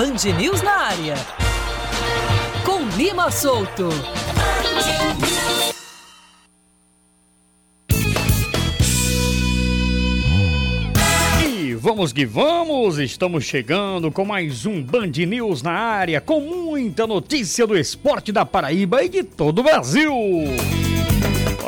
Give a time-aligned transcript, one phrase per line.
[0.00, 1.14] Band News na área.
[2.64, 3.90] Com Lima Solto.
[11.46, 17.06] E vamos que vamos, estamos chegando com mais um Band News na área, com muita
[17.06, 20.14] notícia do esporte da Paraíba e de todo o Brasil.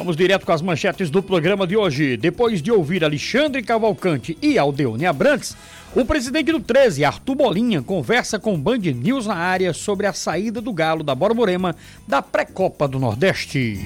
[0.03, 2.17] Vamos direto com as manchetes do programa de hoje.
[2.17, 5.57] Depois de ouvir Alexandre Cavalcante e Aldeone Abrantes,
[5.95, 10.61] o presidente do 13, Arthur Bolinha, conversa com Band News na área sobre a saída
[10.61, 11.77] do Galo da Borborema
[12.09, 13.85] da pré-copa do Nordeste.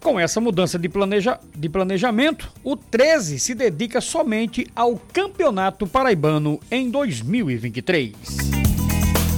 [0.00, 1.38] Com essa mudança de, planeja...
[1.54, 8.14] de planejamento, o 13 se dedica somente ao Campeonato Paraibano em 2023.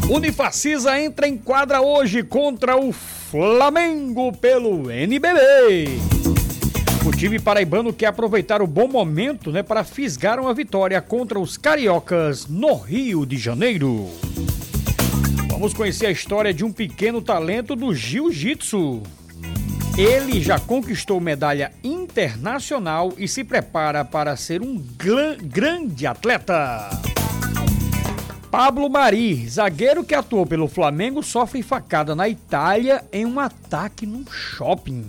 [0.09, 6.22] Unifacisa entra em quadra hoje contra o Flamengo pelo NBB.
[7.05, 11.56] O time paraibano quer aproveitar o bom momento né, para fisgar uma vitória contra os
[11.56, 14.09] cariocas no Rio de Janeiro.
[15.48, 19.03] Vamos conhecer a história de um pequeno talento do jiu-jitsu.
[19.98, 24.81] Ele já conquistou medalha internacional e se prepara para ser um
[25.42, 26.89] grande atleta.
[28.48, 34.25] Pablo Mari, zagueiro que atuou pelo Flamengo, sofre facada na Itália em um ataque num
[34.31, 35.05] shopping.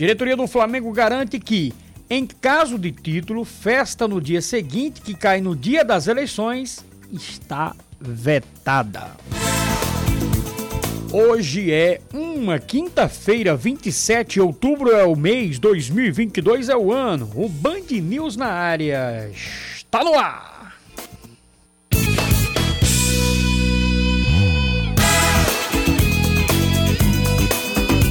[0.00, 1.74] Diretoria do Flamengo garante que,
[2.08, 7.76] em caso de título, festa no dia seguinte, que cai no dia das eleições, está
[8.00, 9.10] vetada.
[11.12, 17.30] Hoje é uma quinta-feira, 27 de outubro é o mês, 2022 é o ano.
[17.34, 20.49] O Band News na área está no ar.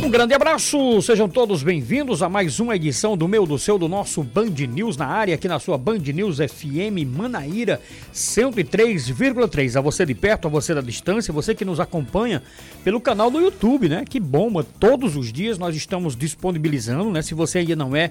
[0.09, 3.87] Um grande abraço, sejam todos bem-vindos a mais uma edição do meu, do seu, do
[3.87, 7.79] nosso Band News na área, aqui na sua Band News FM Manaíra
[8.11, 9.77] 103,3.
[9.77, 12.41] A você de perto, a você da distância, você que nos acompanha
[12.83, 14.03] pelo canal do YouTube, né?
[14.03, 17.21] Que bomba, todos os dias nós estamos disponibilizando, né?
[17.21, 18.09] Se você ainda não é,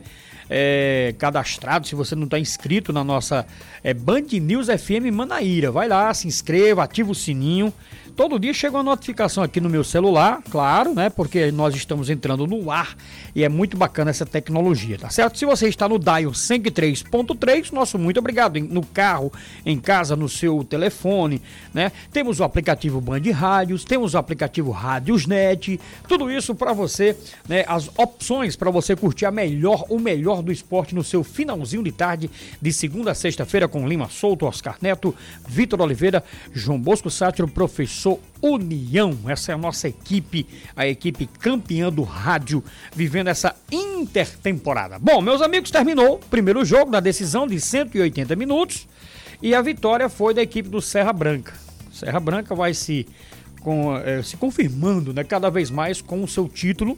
[0.48, 3.44] é cadastrado, se você não está inscrito na nossa
[3.82, 7.74] é, Band News FM Manaíra, vai lá, se inscreva, ativa o sininho
[8.18, 11.08] todo dia chega uma notificação aqui no meu celular, claro, né?
[11.08, 12.96] Porque nós estamos entrando no ar
[13.32, 15.38] e é muito bacana essa tecnologia, tá certo?
[15.38, 18.58] Se você está no Dial 103.3, nosso muito obrigado.
[18.58, 19.32] No carro,
[19.64, 21.40] em casa, no seu telefone,
[21.72, 21.92] né?
[22.12, 27.16] Temos o aplicativo Band Rádios, temos o aplicativo Rádiosnet, tudo isso para você,
[27.48, 27.64] né?
[27.68, 31.92] As opções para você curtir a melhor, o melhor do esporte no seu finalzinho de
[31.92, 32.28] tarde,
[32.60, 35.14] de segunda a sexta-feira, com Lima Souto, Oscar Neto,
[35.46, 38.07] Vitor Oliveira, João Bosco Sátiro, professor
[38.40, 39.18] União.
[39.26, 40.46] Essa é a nossa equipe,
[40.76, 42.62] a equipe campeã do rádio,
[42.94, 44.98] vivendo essa intertemporada.
[44.98, 48.86] Bom, meus amigos, terminou o primeiro jogo da decisão de 180 minutos
[49.42, 51.54] e a vitória foi da equipe do Serra Branca.
[51.92, 53.06] Serra Branca vai se,
[53.60, 56.96] com, é, se confirmando né, cada vez mais com o seu título.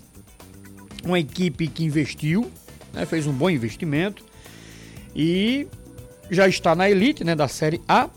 [1.05, 2.51] Uma equipe que investiu,
[2.93, 4.23] né, fez um bom investimento
[5.17, 5.67] e
[6.31, 8.09] já está na elite né, da Série A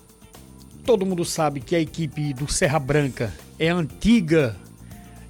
[0.86, 4.56] Todo mundo sabe que a equipe do Serra Branca é a antiga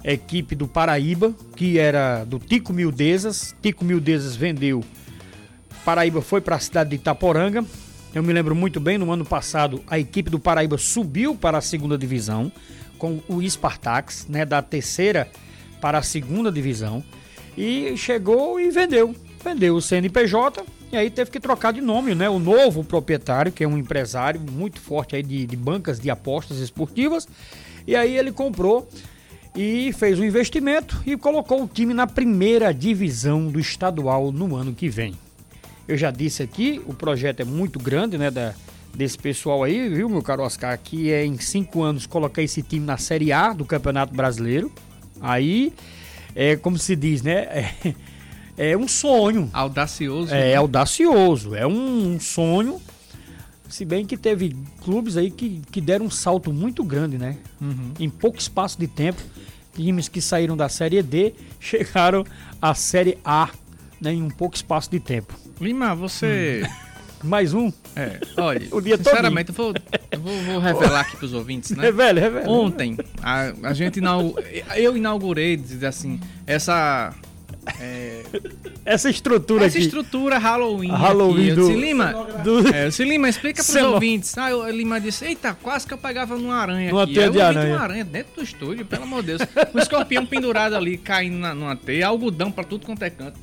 [0.02, 3.54] equipe do Paraíba, que era do Tico Mildezas.
[3.62, 4.82] Tico Mildezas vendeu.
[5.84, 7.64] Paraíba foi para a cidade de Itaporanga.
[8.12, 11.60] Eu me lembro muito bem, no ano passado, a equipe do Paraíba subiu para a
[11.60, 12.50] segunda divisão
[12.98, 15.28] com o Spartax, né, da terceira
[15.80, 17.02] para a segunda divisão,
[17.56, 19.14] e chegou e vendeu.
[19.44, 20.64] Vendeu o CNPJ,
[20.94, 22.28] e aí teve que trocar de nome, né?
[22.28, 26.58] O novo proprietário, que é um empresário muito forte aí de, de bancas de apostas
[26.58, 27.26] esportivas.
[27.84, 28.88] E aí ele comprou
[29.56, 34.72] e fez um investimento e colocou o time na primeira divisão do estadual no ano
[34.72, 35.14] que vem.
[35.88, 38.30] Eu já disse aqui, o projeto é muito grande, né?
[38.30, 38.54] Da,
[38.94, 40.78] desse pessoal aí, viu, meu caro Oscar?
[40.78, 44.70] Que é em cinco anos colocar esse time na Série A do Campeonato Brasileiro.
[45.20, 45.72] Aí,
[46.36, 47.48] é como se diz, né?
[47.84, 47.94] É,
[48.56, 49.50] é um sonho.
[49.52, 50.32] Audacioso.
[50.32, 50.54] É, né?
[50.54, 51.54] audacioso.
[51.54, 52.80] É um, um, sonho.
[53.68, 57.36] Se bem que teve clubes aí que, que deram um salto muito grande, né?
[57.60, 57.92] Uhum.
[57.98, 59.20] Em pouco espaço de tempo,
[59.74, 62.24] times que saíram da Série D chegaram
[62.62, 63.50] à Série A
[64.00, 65.34] né, em um pouco espaço de tempo.
[65.60, 66.62] Lima, você.
[66.64, 66.84] Hum.
[67.24, 67.72] Mais um?
[67.96, 69.74] É, olha, o dia sinceramente, eu vou,
[70.10, 71.84] eu vou, vou revelar aqui para os ouvintes, né?
[71.84, 72.46] Revele, revele.
[72.46, 74.44] Ontem, a, a gente inaugurou,
[74.76, 77.14] eu inaugurei, dizer assim, essa
[77.80, 78.22] é...
[78.84, 79.86] Essa estrutura Essa aqui.
[79.86, 80.90] estrutura Halloween.
[80.90, 81.54] Halloween aqui.
[81.54, 81.72] do...
[81.72, 82.12] Lima,
[82.42, 82.68] do...
[82.68, 83.94] É, Lima, explica pros Ceno...
[83.94, 84.36] ouvintes.
[84.36, 87.14] Ah, o Lima disse, eita, quase que eu pegava numa aranha numa aqui.
[87.14, 87.74] Teia de aranha.
[87.74, 89.42] uma aranha dentro do estúdio, pelo amor de Deus.
[89.74, 93.38] Um escorpião pendurado ali, caindo na, numa teia, algodão pra tudo quanto é canto.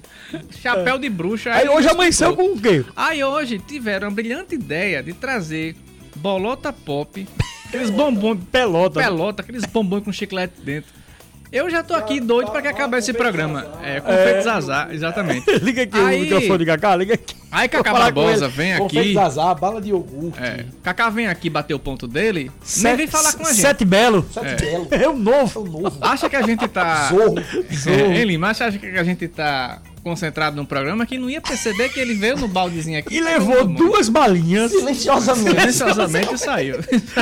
[0.61, 1.51] Chapéu de bruxa.
[1.51, 2.85] Aí, aí hoje amanheceu com o quê?
[2.95, 5.75] Aí hoje tiveram a brilhante ideia de trazer
[6.15, 7.27] bolota pop,
[7.65, 8.99] aqueles bombons, Pelota.
[8.99, 11.00] pelota, aqueles bombons com chiclete dentro.
[11.51, 13.65] Eu já tô aqui doido pra que acabe esse programa.
[13.83, 15.51] É, confeito Zazá, exatamente.
[15.59, 17.35] Liga aqui Aí- o microfone de Cacá, liga aqui.
[17.51, 19.13] Aí Cacá Barbosa vem Confeito aqui.
[19.13, 20.39] Zazá, bala de iogurte.
[20.41, 23.61] É, Cacá vem aqui bater o ponto dele, nem Sete- vem falar com a gente.
[23.61, 24.25] Sete Belo.
[24.33, 24.87] Sete belo.
[24.91, 25.59] É o É novo.
[25.59, 25.97] o novo.
[25.99, 27.09] Acha que a gente tá.
[27.09, 27.35] Zorro.
[27.39, 28.51] É, hein, Lima?
[28.51, 32.37] Acha que a gente tá concentrado num programa que não ia perceber que ele veio
[32.37, 33.15] no baldezinho aqui.
[33.15, 34.71] E levou duas balinhas.
[34.71, 35.49] Silenciosamente.
[35.73, 36.77] Silenciosamente e saiu.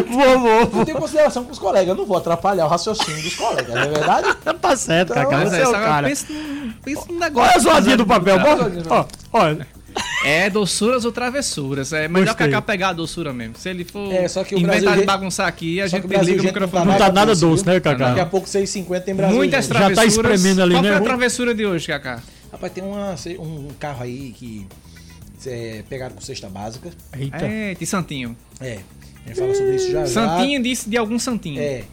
[0.07, 0.79] Vovô.
[0.79, 1.89] Eu tenho consideração com os colegas.
[1.89, 4.27] Eu não vou atrapalhar o raciocínio dos colegas, não é verdade?
[4.61, 5.37] Tá certo, Cacá.
[5.37, 6.07] Mas Você é, é o cara.
[6.07, 7.51] pensa, num- pensa num Qual negócio.
[7.51, 8.39] é a zoadinha do papel?
[8.39, 9.67] Qual é do Ó, olha.
[10.23, 11.91] É doçuras ou travessuras.
[11.93, 12.47] É melhor Gostei.
[12.47, 13.55] Cacá pegar a doçura mesmo.
[13.57, 16.05] Se ele for É, só que o inventar Brasil- de bagunçar aqui, a Só gente
[16.05, 16.85] o desliga o microfone.
[16.85, 18.09] Não tá paga nada doce, né, Cacá?
[18.09, 19.35] Daqui a pouco 6,50 tem Brasil.
[19.37, 19.73] Muitas gente.
[19.73, 20.31] Já tá travessuras.
[20.33, 20.89] espremendo ali, Qual né?
[20.89, 22.19] foi a travessura de hoje, Cacá?
[22.51, 24.67] Rapaz, tem uma, um carro aí que
[25.45, 26.89] é, pegaram com cesta básica.
[27.13, 27.45] Eita.
[27.45, 28.35] É, de Santinho.
[28.59, 28.79] É.
[29.25, 30.13] A gente fala sobre isso já já.
[30.13, 31.61] Santinho disse de algum Santinho.
[31.61, 31.83] É.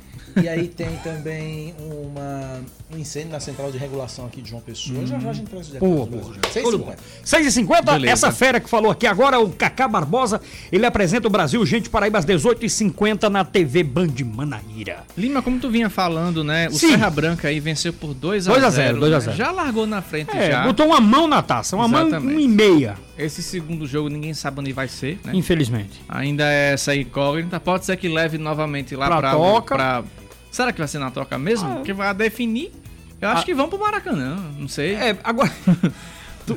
[0.43, 2.61] E aí tem também uma,
[2.95, 5.05] um incêndio na central de regulação aqui de João Pessoa.
[5.05, 6.31] Já já a gente traz os detalhes Boa, do Brasil.
[6.33, 6.45] boa.
[6.45, 6.53] gente.
[6.63, 6.85] Show de 6,50.
[6.85, 6.97] bola.
[7.25, 8.13] 6h50, Beleza.
[8.13, 10.41] essa fera que falou aqui agora, o Cacá Barbosa,
[10.71, 15.03] ele apresenta o Brasil, gente, Paraíba, às 18h50 na TV Band Manaíra.
[15.19, 16.69] Lima, como tu vinha falando, né?
[16.69, 16.91] O Sim.
[16.91, 19.25] Serra Branca aí venceu por 2 a 2 a 0 0, 2 a né?
[19.25, 19.37] 0.
[19.37, 20.63] Já largou na frente É, já.
[20.63, 22.37] botou uma mão na taça, uma mão Exatamente.
[22.37, 25.33] um e meia, Esse segundo jogo ninguém sabe onde vai ser, né?
[25.35, 26.01] infelizmente.
[26.09, 27.59] Ainda é essa incógnita.
[27.59, 29.75] Pode ser que leve novamente lá Pra pra, toca.
[29.75, 30.05] pra-
[30.57, 31.69] Será que vai ser na toca mesmo?
[31.71, 31.75] Ah.
[31.75, 32.73] Porque vai definir.
[33.21, 33.45] Eu acho Ah.
[33.45, 34.95] que vão pro Maracanã, não sei.
[34.95, 35.53] É, agora.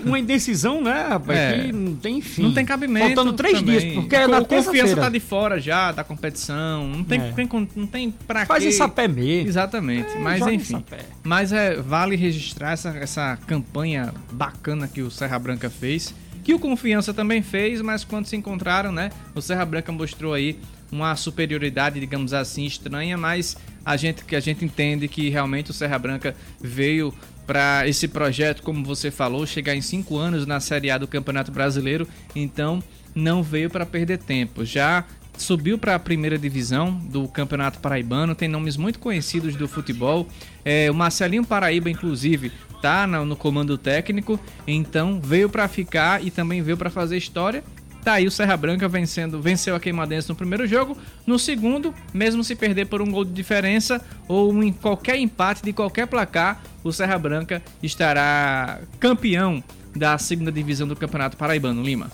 [0.06, 1.38] uma indecisão, né, rapaz?
[1.38, 1.64] É.
[1.66, 2.44] Que não tem fim.
[2.44, 3.08] Não tem cabimento.
[3.08, 3.78] Faltando três também.
[3.80, 6.88] dias, porque é na confiança tá de fora já da competição.
[6.88, 7.32] Não tem, É.
[7.34, 8.70] tem- não tem pra Faz quê.
[8.70, 9.50] em sapé mesmo.
[9.50, 10.12] Exatamente.
[10.16, 10.82] É, Mas enfim.
[11.22, 16.14] Mas é, vale registrar essa, essa campanha bacana que o Serra Branca fez.
[16.44, 19.10] Que o Confiança também fez, mas quando se encontraram, né?
[19.36, 20.58] O Serra Branca mostrou aí
[20.92, 23.56] uma superioridade, digamos assim, estranha, mas
[23.90, 27.12] a gente que a gente entende que realmente o Serra Branca veio
[27.48, 31.52] para esse projeto, como você falou, chegar em cinco anos na Série A do Campeonato
[31.52, 32.84] Brasileiro, então
[33.16, 34.64] não veio para perder tempo.
[34.64, 35.04] Já
[35.36, 40.28] subiu para a primeira divisão do Campeonato Paraibano, tem nomes muito conhecidos do futebol.
[40.64, 42.52] É, o Marcelinho Paraíba, inclusive,
[42.84, 47.64] tá na- no comando técnico, então veio para ficar e também veio para fazer história.
[48.04, 50.98] Tá aí o Serra Branca vencendo, venceu a Queimadense no primeiro jogo.
[51.28, 55.74] No segundo, mesmo se perder por um gol de diferença ou em qualquer empate de
[55.74, 59.64] qualquer placar, o Serra Branca estará campeão
[59.96, 62.10] da segunda divisão do Campeonato Paraibano, Lima.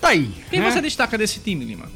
[0.00, 0.30] Tá aí.
[0.50, 0.70] Quem né?
[0.70, 1.86] você destaca desse time, Lima?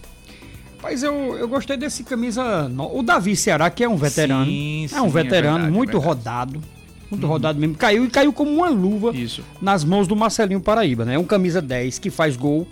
[0.87, 2.71] Rapaz, eu, eu gostei desse camisa.
[2.93, 4.45] O Davi Ceará, que é um veterano.
[4.45, 6.63] Sim, é sim, um é veterano, verdade, muito é rodado.
[7.11, 7.75] Muito rodado mesmo.
[7.75, 9.43] Caiu e caiu como uma luva Isso.
[9.61, 11.15] nas mãos do Marcelinho Paraíba, né?
[11.15, 12.69] É um camisa 10 que faz gol.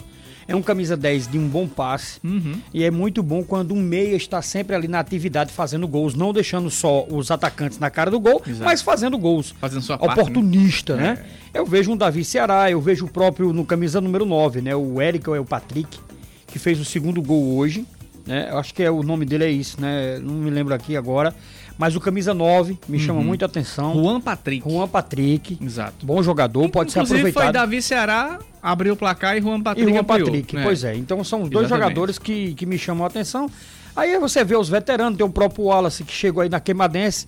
[0.47, 2.21] É um camisa 10 de um bom passe.
[2.23, 2.61] Uhum.
[2.73, 6.33] E é muito bom quando um meia está sempre ali na atividade fazendo gols, não
[6.33, 8.65] deixando só os atacantes na cara do gol, Exato.
[8.65, 9.55] mas fazendo gols.
[9.61, 11.15] Fazendo sua parte, Oportunista, né?
[11.15, 11.25] né?
[11.53, 14.75] Eu vejo um Davi Ceará, eu vejo o próprio no camisa número 9, né?
[14.75, 15.99] O Eric ou é o Patrick,
[16.47, 17.87] que fez o segundo gol hoje.
[18.27, 18.49] Né?
[18.51, 20.19] Eu acho que é, o nome dele é isso, né?
[20.19, 21.35] Não me lembro aqui agora.
[21.77, 23.95] Mas o camisa 9 me chama muita atenção.
[23.95, 24.69] Juan Patrick.
[24.69, 25.59] Juan Patrick.
[25.61, 26.07] Exato.
[26.07, 27.45] Bom jogador, pode ser Inclusive, aproveitado.
[27.45, 30.63] foi Davi Ceará, abriu o placar e Juan Patrick E Juan ampliou, Patrick, né?
[30.65, 30.97] pois é.
[30.97, 31.89] Então são os dois Exatamente.
[31.91, 33.51] jogadores que, que me chamam a atenção.
[33.95, 37.27] Aí você vê os veteranos, tem o próprio Wallace que chegou aí na Queimadense,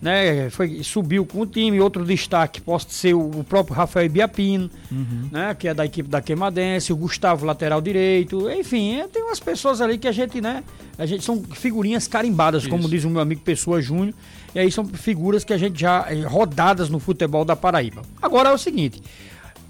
[0.00, 0.48] né?
[0.50, 1.80] Foi, subiu com o time.
[1.80, 5.28] Outro destaque pode ser o, o próprio Rafael Biapino, Uhum.
[5.30, 5.54] né?
[5.58, 8.50] Que é da equipe da Queimadense, o Gustavo, lateral direito.
[8.50, 10.64] Enfim, tem umas pessoas ali que a gente, né?
[10.96, 12.90] A gente são figurinhas carimbadas, como Isso.
[12.90, 14.14] diz o meu amigo Pessoa Júnior.
[14.54, 16.06] E aí são figuras que a gente já.
[16.08, 18.02] eh, rodadas no futebol da Paraíba.
[18.22, 19.02] Agora é o seguinte.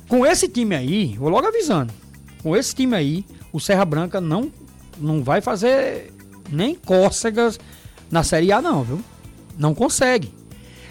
[0.09, 1.93] Com esse time aí, vou logo avisando.
[2.43, 4.51] Com esse time aí, o Serra Branca não,
[4.99, 6.13] não vai fazer
[6.51, 7.61] nem cócegas
[8.11, 9.01] na Série A, não, viu?
[9.59, 10.33] Não consegue.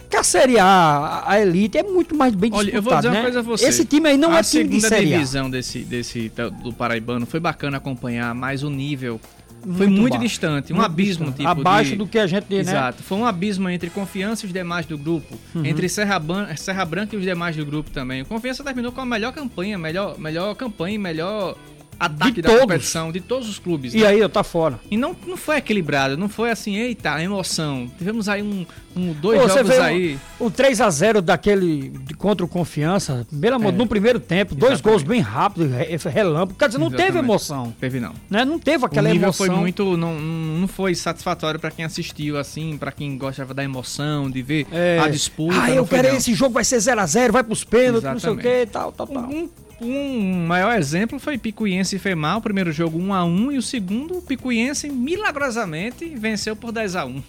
[0.02, 3.10] Porque a Série A, a Elite, é muito mais bem Olha, eu vou disputada, dizer
[3.10, 3.22] uma né?
[3.24, 3.68] coisa a você.
[3.68, 5.18] Esse time aí não a é time de segunda Série A.
[5.18, 6.32] divisão desse, desse
[6.64, 9.20] do Paraibano foi bacana acompanhar, mas o nível
[9.62, 11.38] foi Muito distante, um Muito abismo distante.
[11.48, 12.60] tipo Abaixo de- do que a gente, né?
[12.60, 15.66] Exato, foi um abismo entre Confiança e os demais do grupo, Uhum.
[15.66, 18.22] entre Serra, Ban Serra Branca e os demais do grupo também.
[18.22, 21.56] O Confiança terminou com a melhor campanha, melhor, melhor campanha e melhor
[22.00, 22.62] ataque De da todos.
[22.64, 23.94] competição de todos os clubes.
[23.94, 24.08] E né?
[24.08, 24.80] aí, ó, tá fora.
[24.90, 27.90] E não, não foi equilibrado, não foi assim, eita, emoção.
[27.98, 30.20] Tivemos aí um, um dois Pô, jogos aí.
[30.40, 33.78] O, o 3x0 daquele de- contra o Confiança, pelo amor, É.
[33.78, 35.00] no primeiro tempo, dois Exatamente.
[35.00, 36.58] gols bem rápidos, re- relâmpago.
[36.60, 37.26] Quer dizer, não teve Exatamente.
[37.26, 37.76] emoção.
[37.80, 38.14] Teve não.
[38.30, 38.46] Né?
[38.46, 39.46] Não teve aquela o nível emoção.
[39.48, 39.98] foi muito.
[39.98, 44.68] Não, não foi satisfatório pra quem assistiu, assim, pra quem gostava da emoção, de ver
[44.72, 45.00] É.
[45.00, 45.60] a disputa.
[45.62, 46.16] Ah, eu quero não.
[46.16, 49.24] esse jogo vai ser 0x0, vai pros pênaltis, não sei o que, tal, tal, tal.
[49.24, 53.58] Um- Um maior exemplo foi Picuiense e Femar, o primeiro jogo 1 a 1 e
[53.58, 57.24] o segundo, Picuiense milagrosamente venceu por 10 a 1.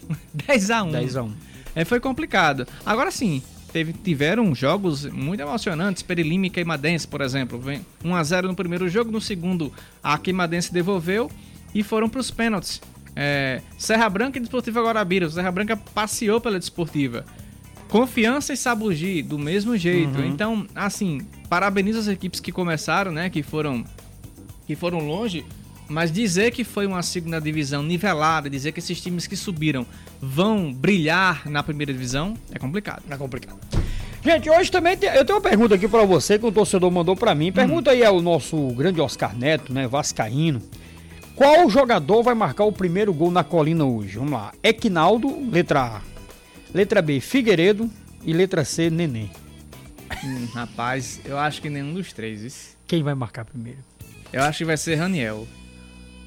[0.46, 0.90] 10 a 1.
[0.92, 1.32] 10 a 1.
[1.74, 2.66] É, foi complicado.
[2.86, 8.24] Agora sim, teve, tiveram jogos muito emocionantes, Perilime e Queimadense, por exemplo, vem 1 a
[8.24, 9.70] 0 no primeiro jogo, no segundo
[10.02, 11.30] a Queimadense devolveu
[11.74, 12.80] e foram para os pênaltis.
[13.14, 17.26] É, Serra Branca e Desportiva Guarabira, o Serra Branca passeou pela Desportiva.
[17.88, 20.18] Confiança e Sabugi, do mesmo jeito.
[20.18, 20.26] Uhum.
[20.26, 23.30] Então, assim, parabenizo as equipes que começaram, né?
[23.30, 23.84] Que foram,
[24.66, 25.44] que foram longe.
[25.88, 29.86] Mas dizer que foi uma segunda divisão nivelada, dizer que esses times que subiram
[30.20, 33.02] vão brilhar na primeira divisão, é complicado.
[33.08, 33.58] É complicado.
[34.22, 37.16] Gente, hoje também tem, eu tenho uma pergunta aqui pra você que o torcedor mandou
[37.16, 37.50] pra mim.
[37.50, 40.60] Pergunta aí ao nosso grande Oscar Neto, né, vascaíno.
[41.34, 44.18] Qual jogador vai marcar o primeiro gol na colina hoje?
[44.18, 44.52] Vamos lá.
[44.62, 46.00] Equinaldo, letra A.
[46.74, 47.88] Letra B, Figueiredo
[48.24, 49.30] e letra C, Neném.
[50.24, 52.76] Hum, rapaz, eu acho que nenhum dos três, isso.
[52.86, 53.78] Quem vai marcar primeiro?
[54.32, 55.46] Eu acho que vai ser Raniel.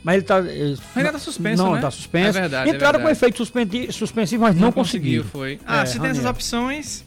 [0.04, 0.40] Mas ele tá.
[0.40, 1.82] Ele, Ainda tá suspenso, não, né?
[1.82, 2.30] tá suspenso.
[2.38, 3.18] É verdade, é Entraram com verdade.
[3.20, 5.24] efeito suspendi- suspensivo, mas não, conseguiu.
[5.26, 5.60] foi.
[5.66, 7.06] Ah, É, se tem essas opções.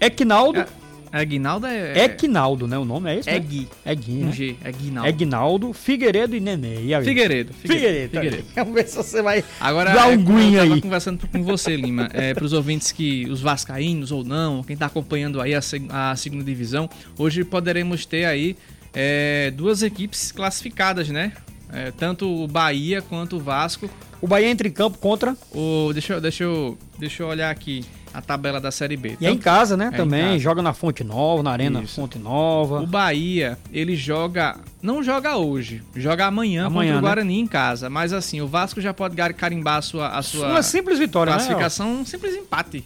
[0.00, 0.60] Equinaldo.
[0.60, 0.66] É,
[1.12, 2.04] Aguinaldo é.
[2.04, 2.78] Equinaldo, né?
[2.78, 3.28] O nome é esse?
[3.28, 3.38] É né?
[3.40, 3.68] Gui.
[3.84, 4.32] É Gui, Um né?
[4.32, 4.56] G.
[4.62, 5.08] É Guinaldo.
[5.08, 6.82] Eguinaldo, Figueiredo e Nenê.
[6.84, 7.04] E aí?
[7.04, 7.52] Figueiredo.
[7.52, 8.12] Figueiredo.
[8.12, 8.48] tá Figueiredo.
[8.54, 10.80] Vamos ver se você vai Agora, dar é, um como green eu aí.
[10.80, 14.86] conversando com você, Lima, é, para os ouvintes que, os vascaínos ou não, quem tá
[14.86, 16.88] acompanhando aí a, a segunda divisão,
[17.18, 18.56] hoje poderemos ter aí
[18.94, 21.32] é, duas equipes classificadas, né?
[21.72, 23.88] É, tanto o Bahia quanto o Vasco.
[24.20, 25.36] O Bahia entra em campo contra.
[25.52, 29.16] O, deixa, eu- deixa, eu, deixa eu olhar aqui a tabela da Série B.
[29.20, 29.90] E é em casa, né?
[29.92, 30.22] É também.
[30.24, 30.38] casa.
[30.38, 31.94] Joga na Fonte Nova, na Arena Isso.
[31.94, 32.80] Fonte Nova.
[32.80, 34.56] O Bahia, ele joga.
[34.82, 37.08] Não joga hoje, joga amanhã, Amanhã, contra o né?
[37.08, 37.88] Guarani em casa.
[37.90, 41.38] Mas assim, o Vasco já pode carimbar a sua, a sua Uma simples vitória, né?
[41.38, 42.84] classificação, um simples empate.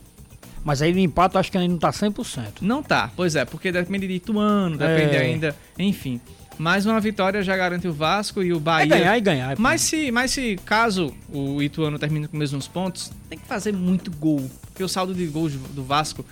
[0.65, 2.47] Mas aí no empate eu acho que ainda não tá 100%.
[2.63, 5.21] Não tá, pois é, porque depende de Ituano, depende É.
[5.21, 6.21] ainda, enfim.
[6.59, 8.87] Mais uma vitória já garante o Vasco e o É Bahia.
[8.87, 9.59] ganhar e ganhar.
[9.59, 13.73] Mas se, mas se caso o Ituano termine com os mesmos pontos, tem que fazer
[13.73, 14.49] muito gol.
[14.71, 16.25] Porque o saldo de gols do Vasco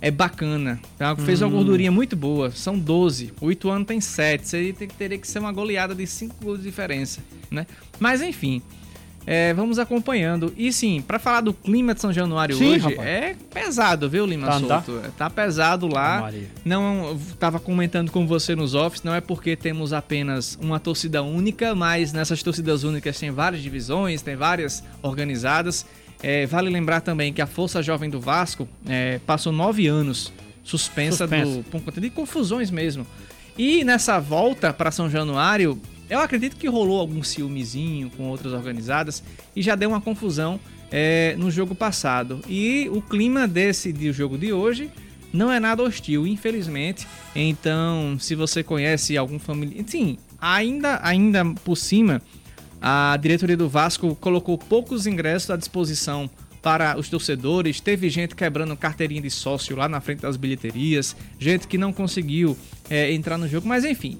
[0.00, 0.80] é bacana.
[0.98, 1.14] Tá?
[1.14, 1.46] Fez Hum.
[1.46, 2.50] uma gordurinha muito boa.
[2.50, 3.32] São 12.
[3.40, 4.48] O Ituano tem 7.
[4.48, 7.20] Seria, teria que ser uma goleada de 5 gols de diferença.
[7.50, 7.66] Né?
[7.98, 8.60] Mas enfim.
[9.26, 10.52] É, vamos acompanhando.
[10.56, 13.08] E sim, pra falar do clima de São Januário Sim, hoje, rapaz.
[13.08, 14.82] é pesado, viu, Lima Tá, tá?
[14.82, 15.12] Souto?
[15.16, 16.20] Tá pesado lá.
[16.22, 16.48] Maria.
[16.64, 21.74] Não, tava comentando com você nos offs, não é porque temos apenas uma torcida única,
[21.74, 25.86] mas nessas torcidas únicas tem várias divisões, tem várias organizadas.
[26.22, 31.24] É, vale lembrar também que a Força Jovem do Vasco é, passou nove anos suspensa,
[31.26, 31.56] Suspensa.
[31.58, 33.06] Do, por conta de confusões mesmo.
[33.58, 39.22] E nessa volta para São Januário, eu acredito que rolou algum ciúmezinho com outras organizadas
[39.54, 40.58] e já deu uma confusão
[40.90, 42.40] é, no jogo passado.
[42.48, 44.90] E o clima desse do jogo de hoje
[45.32, 47.06] não é nada hostil, infelizmente.
[47.34, 52.20] Então, se você conhece algum familiar, sim, ainda ainda por cima,
[52.82, 56.28] a diretoria do Vasco colocou poucos ingressos à disposição
[56.60, 57.80] para os torcedores.
[57.80, 62.56] Teve gente quebrando carteirinha de sócio lá na frente das bilheterias, gente que não conseguiu
[62.88, 64.18] é, entrar no jogo, mas enfim.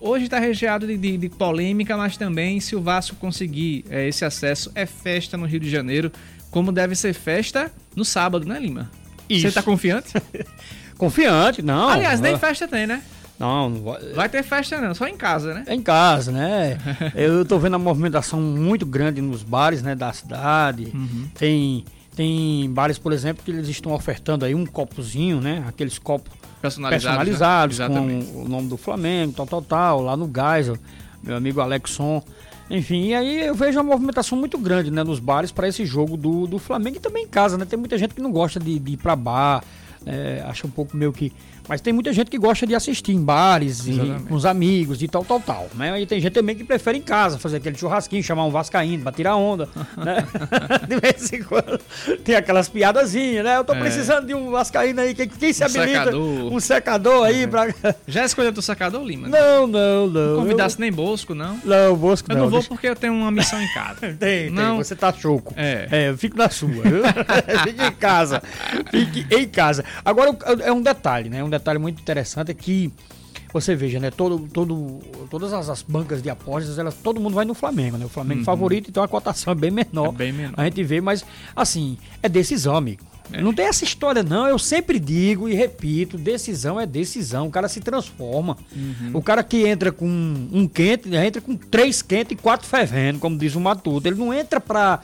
[0.00, 4.24] Hoje está recheado de, de- de polêmica, mas também se o Vasco conseguir é, esse
[4.24, 6.10] acesso, é festa no Rio de Janeiro,
[6.50, 8.90] como deve ser festa no sábado, né, Lima?
[9.28, 9.42] Isso.
[9.48, 10.12] Você tá confiante?
[10.98, 11.88] Confiante, não.
[11.88, 13.02] Aliás, nem Ah, festa tem, né?
[13.38, 15.64] Não, não vai- Vai ter festa não, só em casa, né?
[15.66, 16.78] É em casa, né?
[17.14, 20.90] Eu tô vendo a movimentação muito grande nos bares, né, da cidade.
[20.94, 21.28] Uhum.
[21.34, 25.64] Tem tem bares, por exemplo, que eles estão ofertando aí um copozinho, né?
[25.66, 27.04] Aqueles copos Personalizados.
[27.04, 27.88] personalizados né?
[27.88, 30.76] com o nome do Flamengo, tal, tal, tal, lá no Geisel,
[31.22, 32.22] meu amigo Alexson.
[32.70, 36.16] Enfim, e aí eu vejo uma movimentação muito grande, né, nos bares para esse jogo
[36.16, 37.64] do, do Flamengo e também em casa, né?
[37.64, 39.64] Tem muita gente que não gosta de, de ir para bar,
[40.06, 41.32] é, acha um pouco meio que.
[41.68, 44.24] Mas tem muita gente que gosta de assistir em bares, e, Exatamente.
[44.24, 45.68] com os amigos e tal, tal, tal.
[45.74, 46.00] Né?
[46.00, 49.12] E tem gente também que prefere em casa fazer aquele churrasquinho, chamar um Vascaíno pra
[49.12, 49.68] tirar onda.
[49.96, 50.26] né?
[50.88, 51.78] de vez em quando
[52.24, 53.56] tem aquelas piadazinhas, né?
[53.56, 53.78] Eu tô É.
[53.78, 55.92] precisando de um Vascaíno aí, quem, quem se Um habilita?
[56.06, 56.52] secador.
[56.52, 57.72] Um secador aí pra.
[58.08, 59.28] Já escolheu teu sacador, Lima?
[59.28, 60.30] Não, não, não.
[60.32, 61.60] Não convidasse nem Bosco, não.
[61.64, 62.42] Eu, não, Bosco Eu não.
[62.44, 64.00] não vou deixa- porque eu tenho uma missão em casa.
[64.00, 64.78] Tem, tem, Não.
[64.78, 65.52] você tá choco.
[65.56, 65.86] É.
[65.90, 66.68] É, eu fico na sua?
[67.64, 68.42] Fique em casa.
[68.90, 69.84] Fique em casa.
[70.04, 71.42] Agora, é um detalhe, né?
[71.42, 72.92] Um detalhe muito interessante é que
[73.52, 74.10] você veja, né?
[74.10, 78.04] Todo, todo, todas as, as bancas de apostas, elas, todo mundo vai no Flamengo, né?
[78.04, 80.08] O Flamengo favorito, então a cotação é bem menor.
[80.08, 80.14] Uhum.
[80.14, 80.54] É bem menor.
[80.56, 83.04] A gente vê, mas assim, é decisão, amigo.
[83.38, 84.48] Não tem essa história, não.
[84.48, 87.46] Eu sempre digo e repito: decisão é decisão.
[87.46, 88.56] O cara se transforma.
[88.74, 89.10] Uhum.
[89.14, 93.20] O cara que entra com um quente, ele entra com três quentes e quatro fervendo,
[93.20, 94.08] como diz o Matuto.
[94.08, 95.00] Ele não entra pra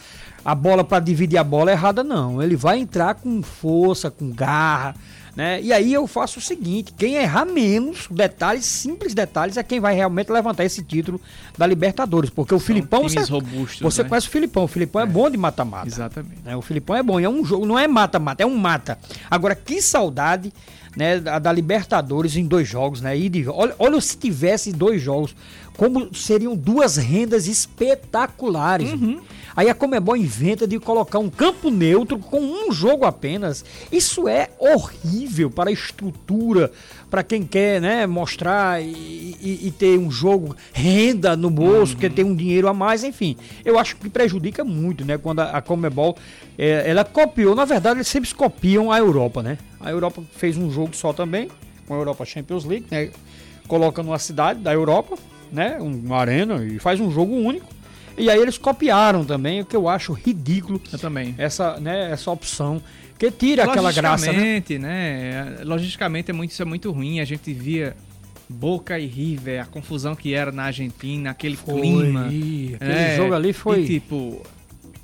[0.46, 2.40] a bola para dividir a bola errada, não.
[2.40, 4.94] Ele vai entrar com força, com garra,
[5.34, 5.60] Né?
[5.60, 9.92] E aí eu faço o seguinte: quem errar menos, detalhes, simples detalhes, é quem vai
[9.92, 11.20] realmente levantar esse título
[11.58, 12.30] da Libertadores.
[12.30, 13.00] Porque o São Filipão.
[13.00, 14.08] times Você, robustos, você né?
[14.08, 14.64] conhece o Filipão.
[14.64, 15.88] O Filipão é, bom de mata-mata.
[15.88, 16.40] Exatamente.
[16.44, 16.56] né?
[16.56, 17.18] O Filipão é bom.
[17.18, 18.96] E é um jogo, não é mata-mata, é um mata.
[19.28, 20.52] Agora, que saudade
[20.96, 23.18] né, da, da Libertadores em dois jogos, né?
[23.18, 25.34] E de, olha, olha se tivesse dois jogos,
[25.76, 28.90] como seriam duas rendas espetaculares.
[29.56, 33.64] Aí a Comebol inventa de colocar um campo neutro com um jogo apenas.
[33.90, 36.70] Isso é horrível para a estrutura,
[37.10, 38.86] para quem quer né, mostrar e,
[39.40, 43.34] e- e ter um jogo renda no bolso, quer ter um dinheiro a mais, enfim.
[43.64, 45.16] Eu acho que prejudica muito, né?
[45.16, 46.16] Quando a, a Comebol
[46.58, 49.56] eh, ela copiou, na verdade, eles sempre copiam a Europa, né?
[49.80, 51.48] A Europa fez um jogo só também,
[51.86, 53.10] com a Europa Champions League, né?
[53.66, 55.16] Coloca numa cidade da Europa,
[55.50, 55.78] né?
[55.80, 57.74] Uma arena e faz um jogo único.
[58.18, 61.34] E aí eles copiaram também, o que eu acho ridículo Eu também.
[61.38, 62.82] essa, né, essa opção
[63.18, 64.32] que tira aquela graça, né?
[64.32, 65.56] Logicamente, né?
[65.64, 67.20] Logicamente é muito, isso é muito ruim.
[67.20, 67.96] A gente via
[68.48, 72.28] Boca e River, a confusão que era na Argentina, aquele clima.
[72.30, 73.80] Ih, Aquele É, jogo ali foi.
[73.82, 74.42] E, tipo,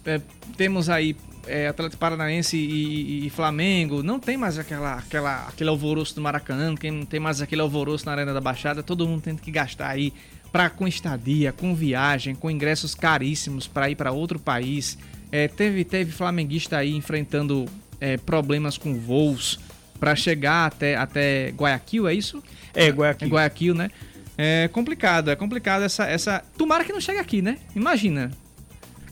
[0.05, 0.21] é,
[0.57, 1.17] temos aí
[1.47, 6.75] é, Atlético Paranaense e, e Flamengo, não tem mais aquela, aquela, aquele alvoroço do Maracanã,
[6.93, 10.13] não tem mais aquele alvoroço na Arena da Baixada, todo mundo tem que gastar aí
[10.53, 14.99] pra, com estadia, com viagem, com ingressos caríssimos para ir para outro país.
[15.33, 17.67] É, teve, teve flamenguista aí enfrentando
[17.99, 19.59] é, problemas com voos
[19.99, 22.43] para chegar até, até Guayaquil, é isso?
[22.75, 23.29] É, É Guayaquil.
[23.29, 23.91] Guayaquil, né?
[24.37, 26.43] É complicado, é complicado essa, essa.
[26.57, 27.59] Tomara que não chegue aqui, né?
[27.77, 28.31] Imagina.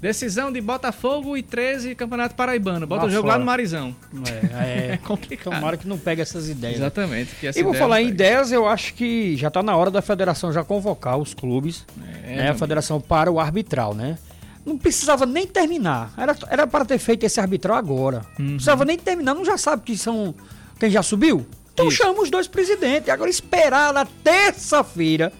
[0.00, 2.86] Decisão de Botafogo e 13 Campeonato Paraibano.
[2.86, 3.34] Bota Lá o jogo fora.
[3.34, 3.94] lá no Marizão.
[4.26, 4.96] É, É é.
[4.96, 5.54] complicado.
[5.54, 6.76] Tomara que não pegue essas ideias.
[6.76, 7.34] Exatamente.
[7.36, 10.00] Que essa E vou falar em ideias, eu acho que já tá na hora da
[10.00, 11.84] federação já convocar os clubes,
[12.24, 14.16] É, né, a federação para o arbitral, né?
[14.64, 16.12] Não precisava nem terminar.
[16.16, 18.22] Era, era para ter feito esse arbitral agora.
[18.38, 18.44] Uhum.
[18.44, 19.34] Não precisava nem terminar.
[19.34, 20.34] Não já sabe que são
[20.78, 21.46] quem já subiu?
[21.74, 21.98] Então Isso.
[21.98, 23.08] chama os dois presidentes.
[23.10, 25.32] Agora esperar na terça-feira,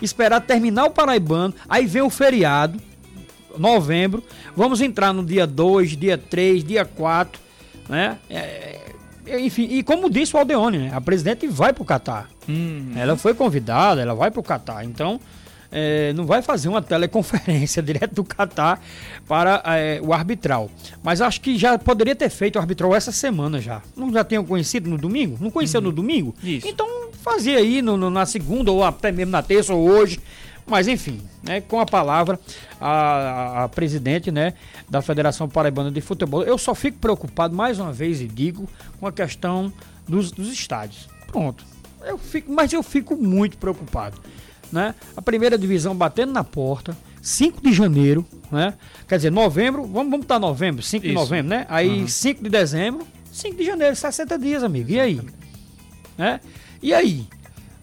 [0.00, 2.78] esperar terminar o Paraibano, aí vem o feriado,
[3.58, 4.22] novembro.
[4.56, 7.40] Vamos entrar no dia 2, dia 3, dia 4,
[7.88, 8.18] né?
[8.30, 8.80] É,
[9.38, 10.90] enfim, e como disse o Aldeone, né?
[10.94, 12.28] A presidente vai pro Catar.
[12.48, 14.84] Hum, Ela foi convidada, ela vai pro Catar.
[14.84, 15.20] Então,
[15.72, 18.80] é, não vai fazer uma teleconferência direto do Catar
[19.26, 20.70] para é, o arbitral.
[21.02, 23.82] Mas acho que já poderia ter feito o arbitral essa semana já.
[23.96, 25.36] Não já tinham conhecido no domingo?
[25.40, 26.34] Não conheceu no domingo?
[26.42, 26.68] Isso.
[26.68, 26.86] Então
[27.20, 30.20] fazia aí no- no- na segunda ou até mesmo na terça ou hoje.
[30.66, 32.38] Mas enfim, né, com a palavra
[32.80, 34.54] a, a- presidente né,
[34.88, 36.42] da Federação Paraibana de Futebol.
[36.42, 39.72] Eu só fico preocupado mais uma vez e digo com a questão
[40.08, 41.08] dos, dos estádios.
[41.28, 41.64] Pronto.
[42.04, 44.18] Eu fico, mas eu fico muito preocupado.
[44.72, 44.94] Né?
[45.16, 48.74] A primeira divisão batendo na porta, 5 de janeiro, né?
[49.08, 51.66] Quer dizer, novembro, vamos, vamos botar novembro, 5 de novembro, né?
[51.68, 54.90] Aí 5 de dezembro, 5 de janeiro, 60 dias, amigo.
[54.90, 55.20] E aí?
[56.18, 56.40] Né?
[56.82, 57.26] E aí?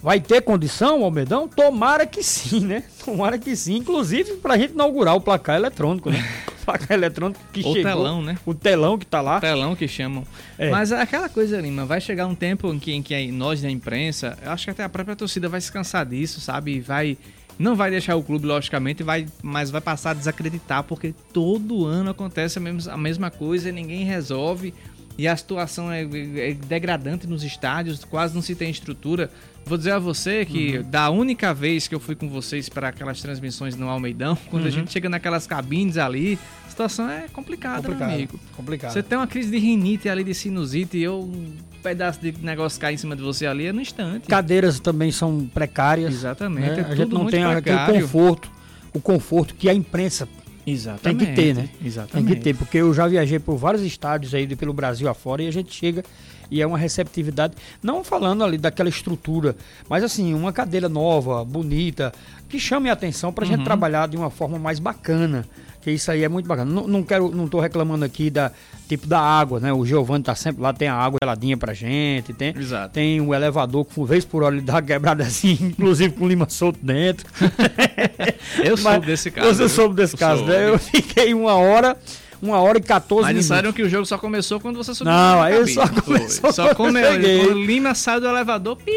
[0.03, 1.47] Vai ter condição, Almedão?
[1.47, 2.83] Tomara que sim, né?
[3.05, 3.77] Tomara que sim.
[3.77, 6.21] Inclusive pra gente inaugurar o placar eletrônico, né?
[6.63, 7.83] O placar eletrônico que O chegou.
[7.83, 8.37] telão, né?
[8.45, 9.39] O telão que tá lá.
[9.41, 10.25] Telão que chamam.
[10.57, 10.69] É.
[10.69, 13.69] Mas é aquela coisa, Lima, vai chegar um tempo em que, em que nós da
[13.69, 16.79] imprensa, eu acho que até a própria torcida vai se cansar disso, sabe?
[16.79, 17.17] Vai.
[17.59, 22.11] Não vai deixar o clube, logicamente, vai, mas vai passar a desacreditar, porque todo ano
[22.11, 24.73] acontece a mesma, a mesma coisa, ninguém resolve.
[25.17, 29.29] E a situação é, é degradante nos estádios, quase não se tem estrutura.
[29.65, 30.84] Vou dizer a você que Uhum.
[30.89, 34.65] da única vez que eu fui com vocês para aquelas transmissões no Almeidão, quando a
[34.65, 34.71] Uhum.
[34.71, 38.13] gente chega naquelas cabines ali, a situação é complicada, meu Complicado.
[38.13, 38.39] amigo.
[38.56, 38.93] Complicado.
[38.93, 42.80] Você tem uma crise de rinite ali, de sinusite, e eu, um pedaço de negócio
[42.80, 44.28] cair em cima de você ali é no instante.
[44.28, 46.13] Cadeiras também são precárias.
[46.13, 46.86] Exatamente, né?
[46.89, 48.02] é A gente não tem aquele precário.
[48.02, 48.52] conforto,
[48.93, 50.28] o conforto que a imprensa
[50.65, 51.26] Exatamente.
[51.26, 51.67] Tem que ter, né?
[51.84, 52.26] Exatamente.
[52.28, 55.47] Tem que ter, porque eu já viajei por vários estádios aí pelo Brasil afora e
[55.47, 56.06] a gente chega
[56.53, 59.55] e é uma receptividade, não falando ali daquela estrutura,
[59.89, 62.13] mas assim, uma cadeira nova, bonita,
[62.47, 63.51] que chame a atenção pra Uhum.
[63.51, 65.45] gente trabalhar de uma forma mais bacana.
[65.81, 66.71] Que isso aí é muito bacana.
[66.71, 68.51] Não, não quero, não tô reclamando aqui da
[68.87, 69.73] tipo da água, né?
[69.73, 72.93] O Giovanni tá sempre lá, tem a água geladinha pra gente, tem Exato.
[72.93, 76.47] tem o elevador que, vez por hora, ele dá uma quebrada assim, inclusive com lima
[76.47, 77.25] solto dentro.
[78.63, 79.53] Eu soube desse caso.
[79.53, 80.53] Você soube desse Eu caso, soube.
[80.53, 80.69] né?
[80.69, 81.97] Eu fiquei uma hora,
[82.43, 83.47] uma hora e 14 Mas minutos.
[83.47, 85.73] disseram que o jogo só começou quando você subiu Não, aí cabine.
[85.73, 87.13] só começou Só quando eu come...
[87.13, 87.39] cheguei.
[87.45, 88.91] quando o Lima saiu do elevador, pi!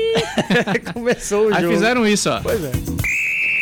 [0.92, 1.74] Começou o Aí jogo.
[1.74, 2.40] fizeram isso, ó.
[2.40, 2.72] Pois é.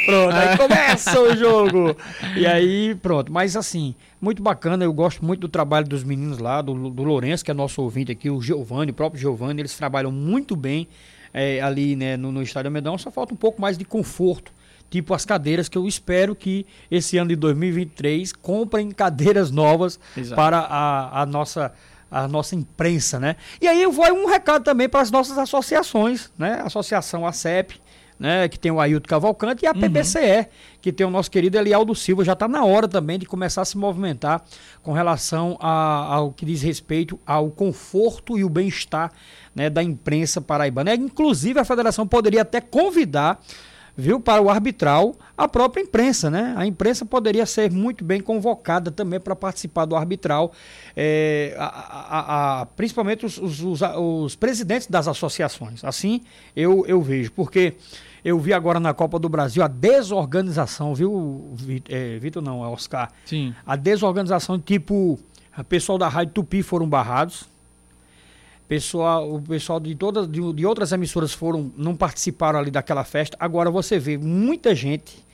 [0.07, 1.97] Pronto, aí começa o jogo.
[2.37, 3.33] E aí, pronto.
[3.33, 4.85] Mas assim, muito bacana.
[4.85, 8.12] Eu gosto muito do trabalho dos meninos lá, do, do Lourenço, que é nosso ouvinte
[8.12, 9.62] aqui, o Giovanni, o próprio Giovanni.
[9.62, 10.87] Eles trabalham muito bem
[11.33, 12.99] é, ali né, no, no Estádio Medão.
[12.99, 14.53] Só falta um pouco mais de conforto.
[14.94, 20.37] Tipo as cadeiras que eu espero que esse ano de 2023 comprem cadeiras novas Exato.
[20.37, 21.72] para a, a nossa
[22.09, 23.35] a nossa imprensa, né?
[23.61, 26.62] E aí vai um recado também para as nossas associações, né?
[26.64, 27.80] Associação ACEP,
[28.16, 29.80] né, que tem o Ailton Cavalcante, e a uhum.
[29.80, 30.46] PBCE,
[30.80, 32.24] que tem o nosso querido Elialdo Silva.
[32.24, 34.44] Já está na hora também de começar a se movimentar
[34.80, 39.11] com relação a, ao que diz respeito ao conforto e o bem-estar
[39.52, 40.94] né, da imprensa paraibana.
[40.94, 43.40] Inclusive, a federação poderia até convidar
[43.96, 46.54] viu, para o arbitral a própria imprensa, né?
[46.57, 50.52] A imprensa poderia ser muito bem convocada também para participar do arbitral,
[50.96, 55.85] é, a, a, a, principalmente os, os, os, os, presidentes das associações.
[55.85, 56.22] Assim
[56.54, 57.74] eu, eu vejo, porque
[58.24, 61.54] eu vi agora na Copa do Brasil a desorganização, viu,
[61.88, 62.42] é, Vitor?
[62.42, 63.11] Não, é Oscar.
[63.24, 63.54] Sim.
[63.66, 65.18] A desorganização, tipo,
[65.57, 67.54] o pessoal da Rádio Tupi foram barrados
[68.68, 73.37] pessoal, o pessoal de todas de, de, outras emissoras foram não participaram ali daquela festa.
[73.40, 75.24] Agora você vê muita gente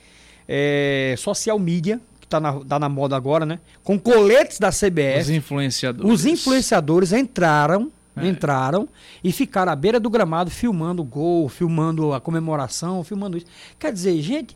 [0.47, 3.59] é, social media que está na, tá na moda agora, né?
[3.83, 5.25] Com coletes da CBS.
[5.25, 6.11] Os influenciadores.
[6.11, 8.27] Os influenciadores entraram é.
[8.27, 8.87] entraram
[9.23, 13.47] e ficaram à beira do gramado filmando o gol, filmando a comemoração, filmando isso.
[13.79, 14.55] Quer dizer, gente,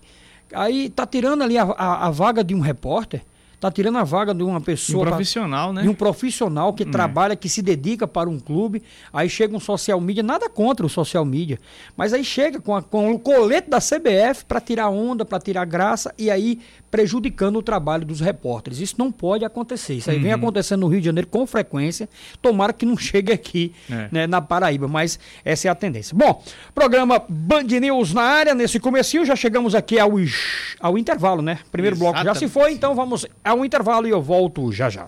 [0.54, 3.22] aí tá tirando ali a, a, a vaga de um repórter
[3.66, 5.08] Tá tirando a vaga de uma pessoa.
[5.08, 5.82] Um profissional, tá, né?
[5.82, 6.92] De um profissional que hum.
[6.92, 8.84] trabalha, que se dedica para um clube.
[9.12, 11.60] Aí chega um social media, nada contra o social media.
[11.98, 15.66] Mas aí chega com, a, com o colete da CBF para tirar onda, para tirar
[15.66, 16.14] graça.
[16.16, 16.60] E aí
[16.96, 18.80] prejudicando o trabalho dos repórteres.
[18.80, 19.96] Isso não pode acontecer.
[19.96, 20.24] Isso aí uhum.
[20.24, 22.08] vem acontecendo no Rio de Janeiro com frequência.
[22.42, 24.08] Tomara que não chegue aqui é.
[24.10, 26.16] né, na Paraíba, mas essa é a tendência.
[26.16, 26.42] Bom,
[26.74, 28.56] programa Band News na área.
[28.56, 30.12] Nesse comecinho já chegamos aqui ao,
[30.80, 31.60] ao intervalo, né?
[31.70, 32.24] Primeiro Exatamente.
[32.24, 35.08] bloco já se foi, então vamos ao intervalo e eu volto já já.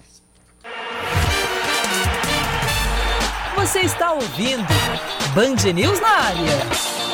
[3.55, 4.67] Você está ouvindo
[5.33, 7.06] Band News na área.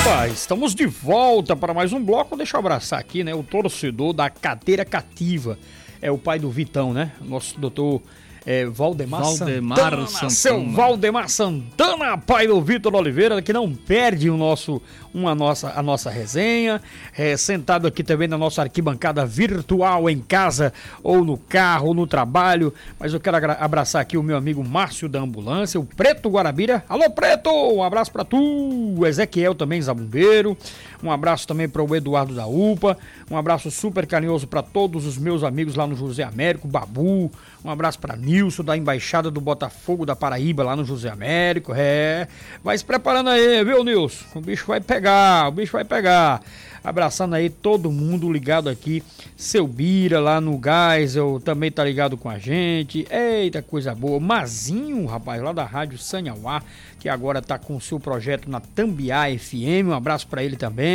[0.00, 2.34] Opa, estamos de volta para mais um bloco.
[2.34, 3.34] Deixa eu abraçar aqui, né?
[3.34, 5.58] O torcedor da cadeira cativa.
[6.00, 7.12] É o pai do Vitão, né?
[7.20, 8.00] Nosso doutor
[8.50, 10.30] é, Valdemar, Valdemar Santana, Santana.
[10.30, 14.82] Seu Valdemar Santana, pai do Vitor Oliveira, que não perde o nosso,
[15.14, 16.82] uma nossa, a nossa resenha.
[17.16, 22.08] É, sentado aqui também na nossa arquibancada virtual em casa, ou no carro, ou no
[22.08, 22.74] trabalho.
[22.98, 26.84] Mas eu quero abraçar aqui o meu amigo Márcio da Ambulância, o Preto Guarabira.
[26.88, 27.50] Alô, Preto!
[27.50, 29.06] Um abraço para tu!
[29.06, 30.58] Ezequiel também, Zabumbeiro.
[31.02, 32.96] Um abraço também para o Eduardo da UPA.
[33.30, 37.30] Um abraço super carinhoso para todos os meus amigos lá no José Américo, Babu.
[37.64, 41.72] Um abraço para Nilson, da Embaixada do Botafogo da Paraíba, lá no José Américo.
[41.74, 42.28] É,
[42.62, 44.24] vai se preparando aí, viu, Nilson?
[44.34, 46.40] O bicho vai pegar, o bicho vai pegar.
[46.82, 49.02] Abraçando aí todo mundo ligado aqui.
[49.36, 53.06] Seu Bira lá no Geisel também tá ligado com a gente.
[53.10, 54.18] Eita, coisa boa.
[54.18, 56.62] Mazinho, rapaz, lá da Rádio Sanhauá
[57.00, 59.88] que agora está com o seu projeto na Tambiá FM.
[59.88, 60.89] Um abraço para ele também.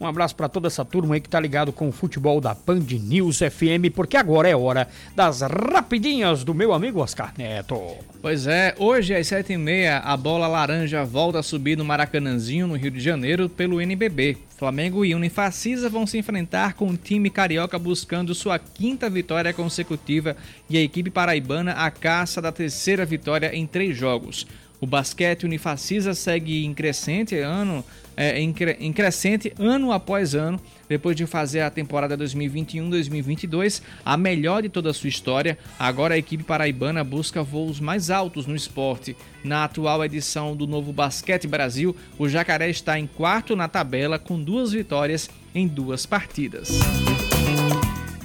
[0.00, 2.86] Um abraço para toda essa turma aí que está ligado com o futebol da Band
[2.90, 7.80] News FM, porque agora é hora das rapidinhas do meu amigo Oscar Neto.
[8.20, 12.66] Pois é, hoje às sete e meia a bola laranja volta a subir no Maracanãzinho,
[12.66, 14.38] no Rio de Janeiro, pelo NBB.
[14.56, 20.36] Flamengo e Unifacisa vão se enfrentar com o time carioca buscando sua quinta vitória consecutiva
[20.68, 24.46] e a equipe paraibana a caça da terceira vitória em três jogos.
[24.80, 27.84] O basquete unifacisa segue em crescente ano,
[28.16, 34.62] é, em, em crescente ano após ano, depois de fazer a temporada 2021-2022 a melhor
[34.62, 35.58] de toda a sua história.
[35.78, 39.16] Agora a equipe paraibana busca voos mais altos no esporte.
[39.44, 44.42] Na atual edição do Novo Basquete Brasil, o Jacaré está em quarto na tabela com
[44.42, 46.68] duas vitórias em duas partidas.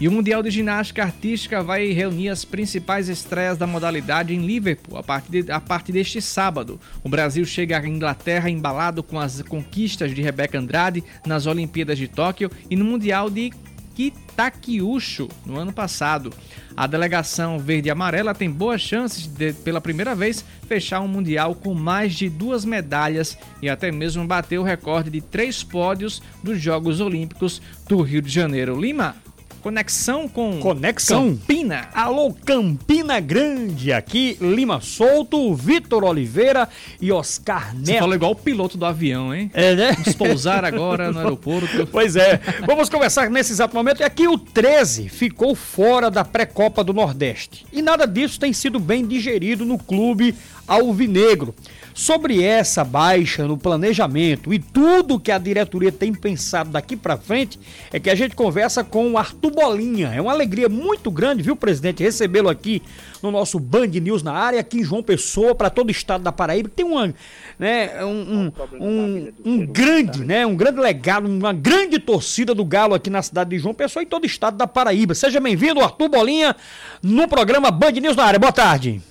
[0.02, 4.98] E o Mundial de Ginástica Artística vai reunir as principais estreias da modalidade em Liverpool
[4.98, 6.80] a partir, de, a partir deste sábado.
[7.04, 12.08] O Brasil chega à Inglaterra embalado com as conquistas de Rebeca Andrade nas Olimpíadas de
[12.08, 13.52] Tóquio e no Mundial de
[13.94, 16.34] Kitakyushu no ano passado.
[16.76, 21.54] A delegação verde e amarela tem boas chances de, pela primeira vez, fechar um Mundial
[21.54, 26.60] com mais de duas medalhas e até mesmo bater o recorde de três pódios dos
[26.60, 28.82] Jogos Olímpicos do Rio de Janeiro.
[28.82, 29.16] Lima,
[29.62, 31.88] Conexão com Conexão Campina.
[31.94, 33.94] Alô, Campina Grande.
[33.94, 36.68] Aqui, Lima Solto, Vitor Oliveira
[37.00, 37.86] e Oscar Neto.
[37.86, 39.52] Você falou igual o piloto do avião, hein?
[39.54, 39.92] É, né?
[39.92, 41.86] Vamos pousar agora no aeroporto.
[41.92, 42.40] Pois é.
[42.66, 44.02] Vamos conversar nesse exato momento.
[44.02, 47.64] É que o 13 ficou fora da pré-copa do Nordeste.
[47.72, 50.34] E nada disso tem sido bem digerido no clube
[50.68, 51.54] alvinegro.
[51.94, 57.60] Sobre essa baixa no planejamento e tudo que a diretoria tem pensado daqui para frente,
[57.92, 60.14] é que a gente conversa com o Arthur Bolinha.
[60.14, 62.82] É uma alegria muito grande, viu, presidente, recebê-lo aqui
[63.22, 66.32] no nosso Band News na área, aqui em João Pessoa, para todo o estado da
[66.32, 66.70] Paraíba.
[66.70, 67.14] Tem uma,
[67.60, 72.94] né, um, um, um, um grande, né, um grande legado, uma grande torcida do Galo
[72.94, 75.14] aqui na cidade de João Pessoa e todo o estado da Paraíba.
[75.14, 76.56] Seja bem-vindo, Arthur Bolinha,
[77.04, 78.40] no programa Band News na área.
[78.40, 79.02] Boa tarde.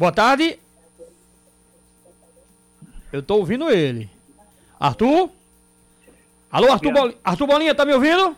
[0.00, 0.58] Boa tarde.
[3.12, 4.08] Eu tô ouvindo ele.
[4.80, 5.28] Arthur?
[6.50, 7.14] Alô, Arthur, Bol...
[7.22, 8.34] Arthur Bolinha, tá me ouvindo?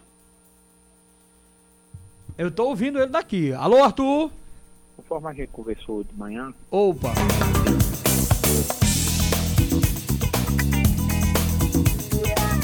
[2.36, 3.52] Eu tô ouvindo ele daqui.
[3.52, 4.32] Alô, Arthur?
[4.96, 6.52] Conforme a gente conversou de manhã.
[6.68, 7.12] Opa!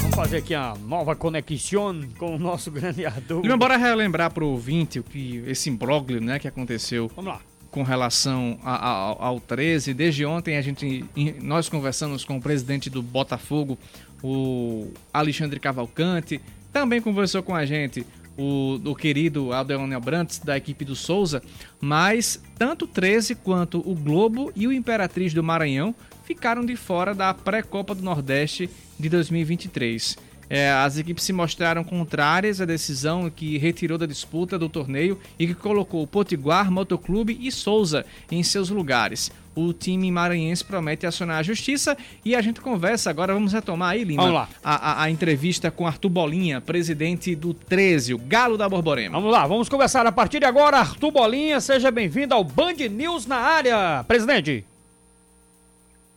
[0.01, 3.45] Vamos fazer aqui a nova conexão com o nosso grande Arthur.
[3.45, 7.09] E bora relembrar pro ouvinte o que esse imbróglio, né, que aconteceu.
[7.15, 9.93] Vamos lá com relação a, a, ao 13.
[9.93, 11.05] Desde ontem a gente
[11.41, 13.77] nós conversamos com o presidente do Botafogo,
[14.23, 16.41] o Alexandre Cavalcante.
[16.71, 18.05] Também conversou com a gente
[18.37, 21.43] o, o querido Aldeonel Brantes, da equipe do Souza,
[21.81, 27.13] mas tanto o 13 quanto o Globo e o Imperatriz do Maranhão ficaram de fora
[27.13, 30.28] da pré-Copa do Nordeste de 2023.
[30.49, 35.45] É, as equipes se mostraram contrárias à decisão que retirou da disputa do torneio e
[35.45, 39.31] que colocou o Potiguar, Motoclube e Souza em seus lugares.
[39.55, 43.33] O time maranhense promete acionar a justiça e a gente conversa agora.
[43.33, 44.49] Vamos retomar aí, Lima, vamos lá.
[44.63, 49.17] A, a, a entrevista com Arthur Bolinha, presidente do 13, o Galo da Borborema.
[49.17, 50.77] Vamos lá, vamos conversar a partir de agora.
[50.77, 54.03] Arthur Bolinha, seja bem-vindo ao Band News na área.
[54.07, 54.65] Presidente.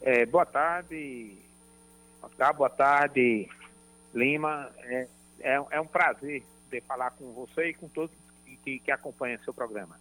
[0.01, 1.33] É, boa tarde,
[2.57, 3.49] boa tarde,
[4.15, 5.07] Lima, é,
[5.41, 8.11] é, é um prazer poder falar com você e com todos
[8.65, 9.99] que, que acompanham seu programa.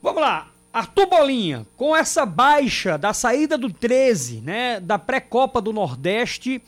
[0.00, 5.72] Vamos lá, Arthur Bolinha, com essa baixa da saída do 13, né, da pré-copa do
[5.72, 6.62] Nordeste,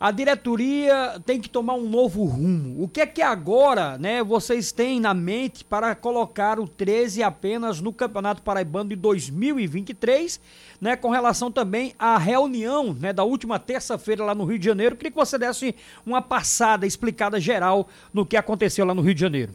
[0.00, 2.82] a diretoria tem que tomar um novo rumo.
[2.82, 7.82] O que é que agora, né, vocês têm na mente para colocar o 13 apenas
[7.82, 10.40] no Campeonato Paraibano de 2023,
[10.80, 14.96] né, com relação também à reunião, né, da última terça-feira lá no Rio de Janeiro?
[14.96, 19.20] Queria que você desse uma passada explicada geral no que aconteceu lá no Rio de
[19.20, 19.54] Janeiro.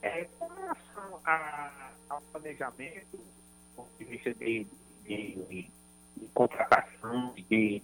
[0.00, 1.70] É, com relação a,
[2.08, 4.66] ao planejamento, do ponto de vista de,
[5.04, 5.70] de, de,
[6.16, 7.82] de contratação, de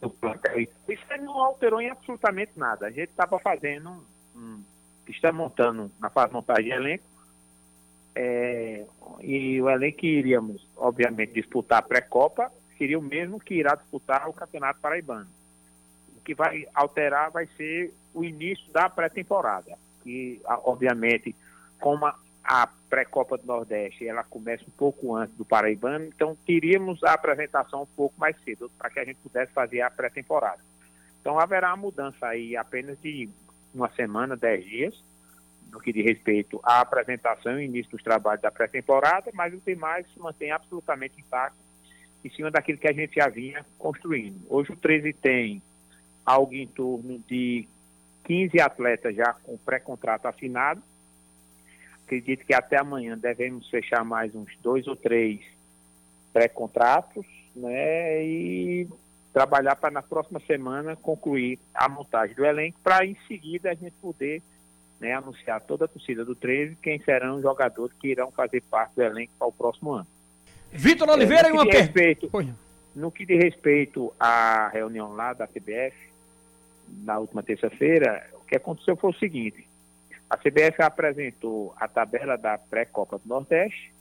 [0.00, 0.60] do plantel.
[0.60, 2.86] Isso não alterou em absolutamente nada.
[2.86, 4.62] A gente estava fazendo, um,
[5.06, 7.04] está montando na fase de montagem de elenco,
[8.14, 8.86] é,
[9.20, 14.28] e o elenco que iríamos, obviamente, disputar a pré-copa seria o mesmo que irá disputar
[14.28, 15.28] o Campeonato Paraibano.
[16.16, 21.34] O que vai alterar vai ser o início da pré-temporada, que, obviamente,
[21.78, 22.18] como a,
[22.52, 27.82] a pré-copa do Nordeste ela começa um pouco antes do Paraibano, então queríamos a apresentação
[27.82, 30.58] um pouco mais cedo para que a gente pudesse fazer a pré-temporada.
[31.20, 33.30] Então haverá uma mudança aí apenas de
[33.72, 35.00] uma semana, dez dias,
[35.70, 40.04] no que diz respeito à apresentação e início dos trabalhos da pré-temporada, mas o demais
[40.12, 41.56] se mantém absolutamente intacto
[42.24, 44.44] em cima daquilo que a gente já vinha construindo.
[44.48, 45.62] Hoje o 13 tem
[46.26, 47.68] algo em torno de
[48.24, 50.82] 15 atletas já com pré-contrato assinado,
[52.10, 55.40] acredito que até amanhã devemos fechar mais uns dois ou três
[56.32, 58.24] pré-contratos, né?
[58.24, 58.88] E
[59.32, 63.94] trabalhar para na próxima semana concluir a montagem do elenco para em seguida a gente
[64.02, 64.42] poder
[64.98, 68.96] né, anunciar toda a torcida do 13 quem serão os jogadores que irão fazer parte
[68.96, 70.06] do elenco para o próximo ano.
[70.72, 72.56] Vitor Oliveira é, e uma pergunta.
[72.94, 75.96] No que diz respeito à reunião lá da CBF,
[77.04, 79.64] na última terça-feira, o que aconteceu foi o seguinte:
[80.30, 83.92] a CBF apresentou a tabela da pré-Copa do Nordeste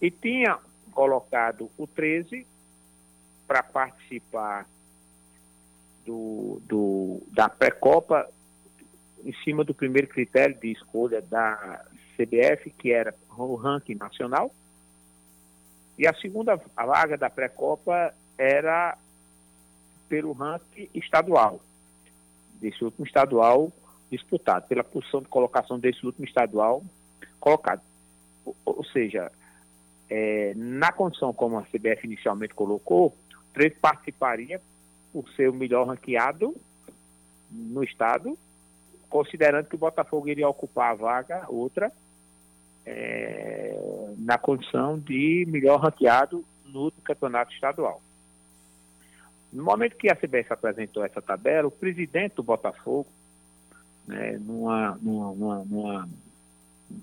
[0.00, 0.56] e tinha
[0.92, 2.46] colocado o 13
[3.44, 4.68] para participar
[6.06, 8.30] do, do, da pré-Copa
[9.24, 11.84] em cima do primeiro critério de escolha da
[12.16, 14.54] CBF, que era o ranking nacional.
[15.98, 18.96] E a segunda vaga da pré-copa era
[20.08, 21.60] pelo ranking estadual.
[22.60, 23.72] Desse último estadual
[24.16, 26.82] disputado, pela posição de colocação desse último estadual
[27.40, 27.82] colocado.
[28.44, 29.30] Ou, ou seja,
[30.08, 34.60] é, na condição como a CBF inicialmente colocou, o 13 participaria
[35.12, 36.54] por ser o melhor ranqueado
[37.50, 38.36] no estado,
[39.08, 41.92] considerando que o Botafogo iria ocupar a vaga, outra,
[42.84, 43.78] é,
[44.18, 48.02] na condição de melhor ranqueado no campeonato estadual.
[49.52, 53.06] No momento que a CBF apresentou essa tabela, o presidente do Botafogo,
[54.06, 56.08] né, numa, numa, numa,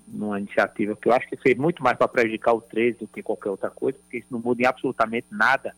[0.06, 3.22] numa iniciativa que eu acho que fez muito mais para prejudicar o 13 do que
[3.22, 5.74] qualquer outra coisa, porque isso não muda em absolutamente nada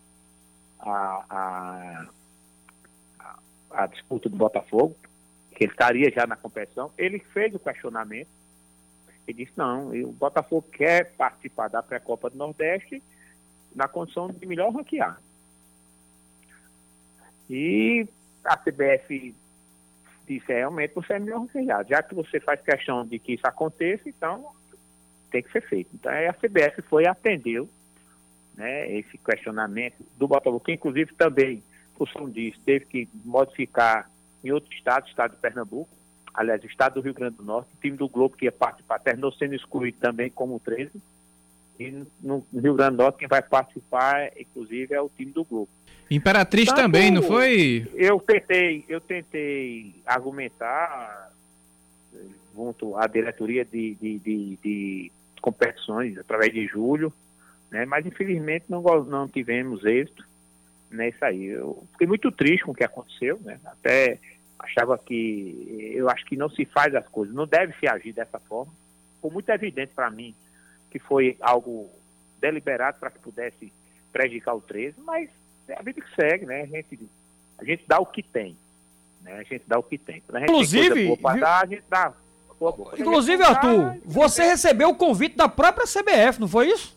[0.78, 2.06] a,
[3.18, 3.37] a,
[3.70, 4.96] a, disputa do Botafogo,
[5.52, 6.90] que ele estaria já na competição.
[6.98, 8.28] Ele fez o questionamento
[9.26, 13.02] e disse, não, o Botafogo quer participar da pré-copa do Nordeste
[13.74, 15.18] na condição de melhor ranquear.
[17.48, 18.06] E
[18.44, 19.34] a CBF
[20.26, 21.88] disse, é, realmente você é melhor ranqueado.
[21.88, 24.44] Já que você faz questão de que isso aconteça, então
[25.30, 25.90] tem que ser feito.
[25.94, 27.68] Então a CBF foi e atendeu
[28.56, 31.62] né, esse questionamento do Botafogo, que inclusive também,
[31.96, 34.10] por função disso, teve que modificar
[34.42, 35.90] em outro estado, estado de Pernambuco,
[36.32, 39.32] aliás, estado do Rio Grande do Norte, o time do Globo que ia participar terminou
[39.32, 40.90] sendo excluído também como 13,
[41.78, 45.68] e no, Rio Grande do Norte quem vai participar, inclusive, é o time do Globo.
[46.10, 47.90] Imperatriz Tanto, também, não foi?
[47.94, 51.32] Eu tentei, eu tentei argumentar
[52.54, 57.12] junto à diretoria de, de, de, de competições através de julho,
[57.70, 57.84] né?
[57.84, 60.24] Mas infelizmente não, não tivemos êxito
[60.90, 61.46] nessa aí.
[61.46, 63.58] Eu fiquei muito triste com o que aconteceu, né?
[63.64, 64.18] Até
[64.58, 68.38] achava que eu acho que não se faz as coisas, não deve se agir dessa
[68.38, 68.72] forma.
[69.16, 70.34] Ficou muito evidente para mim
[70.94, 71.90] que foi algo
[72.40, 73.72] deliberado para que pudesse
[74.12, 75.28] prejudicar o 13, mas
[75.66, 76.62] é a vida que segue, né?
[76.62, 77.11] A gente,
[77.59, 78.57] a gente dá o que tem.
[79.20, 79.33] Né?
[79.33, 80.22] A gente dá o que tem.
[80.42, 82.14] Inclusive, tem dar, a gente dá.
[82.96, 86.96] Inclusive, Arthur, você recebeu o convite da própria CBF, não foi isso?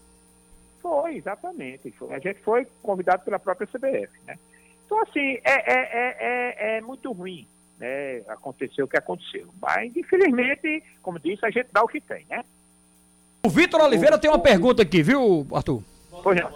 [0.79, 1.91] Foi, exatamente.
[2.11, 4.37] A gente foi convidado pela própria CBF, né?
[4.85, 7.47] Então, assim, é, é, é, é, muito ruim
[7.79, 9.47] né, aconteceu o que aconteceu.
[9.59, 12.45] Mas, infelizmente, como disse, a gente dá o que tem, né?
[13.47, 15.81] O Vitor Oliveira o, tem uma pergunta aqui, viu, Arthur?
[16.21, 16.49] Pois não.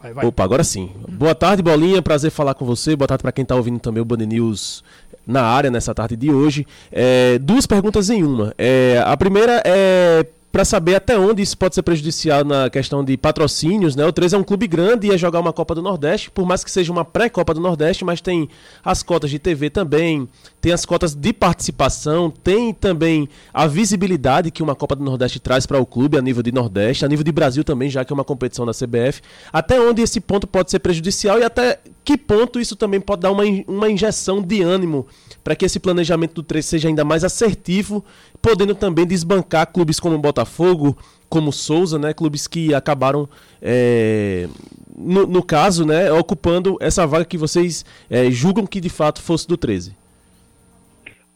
[0.00, 0.24] Vai, vai.
[0.24, 0.92] Opa, agora sim.
[1.08, 2.00] Boa tarde, Bolinha.
[2.00, 2.94] Prazer falar com você.
[2.94, 4.84] Boa tarde para quem está ouvindo também o Band News
[5.26, 6.64] na área nessa tarde de hoje.
[6.92, 8.54] É, duas perguntas em uma.
[8.56, 13.16] É, a primeira é para saber até onde isso pode ser prejudicial na questão de
[13.16, 14.04] patrocínios, né?
[14.04, 16.62] O 13 é um clube grande e ia jogar uma Copa do Nordeste, por mais
[16.62, 18.50] que seja uma pré-Copa do Nordeste, mas tem
[18.84, 20.28] as cotas de TV também,
[20.60, 25.64] tem as cotas de participação, tem também a visibilidade que uma Copa do Nordeste traz
[25.64, 28.14] para o clube a nível de Nordeste, a nível de Brasil também, já que é
[28.14, 29.22] uma competição da CBF.
[29.50, 33.30] Até onde esse ponto pode ser prejudicial e até que ponto isso também pode dar
[33.30, 35.06] uma, uma injeção de ânimo
[35.42, 38.04] para que esse planejamento do 13 seja ainda mais assertivo,
[38.40, 40.96] podendo também desbancar clubes como o Botafogo,
[41.28, 43.28] como Souza, né, clubes que acabaram,
[43.60, 44.48] é,
[44.96, 49.48] no, no, caso, né, ocupando essa vaga que vocês é, julgam que de fato fosse
[49.48, 49.96] do 13.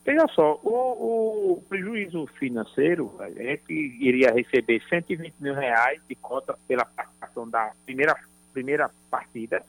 [0.05, 6.57] Veja só, o, o, prejuízo financeiro, a gente iria receber 120 mil reais de conta
[6.68, 8.14] pela participação da primeira,
[8.52, 9.64] primeira partida.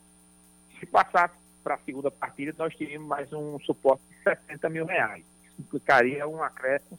[0.79, 5.23] Se passasse para a segunda partida, nós teríamos mais um suporte de 60 mil reais.
[5.45, 6.97] Isso implicaria um acréscimo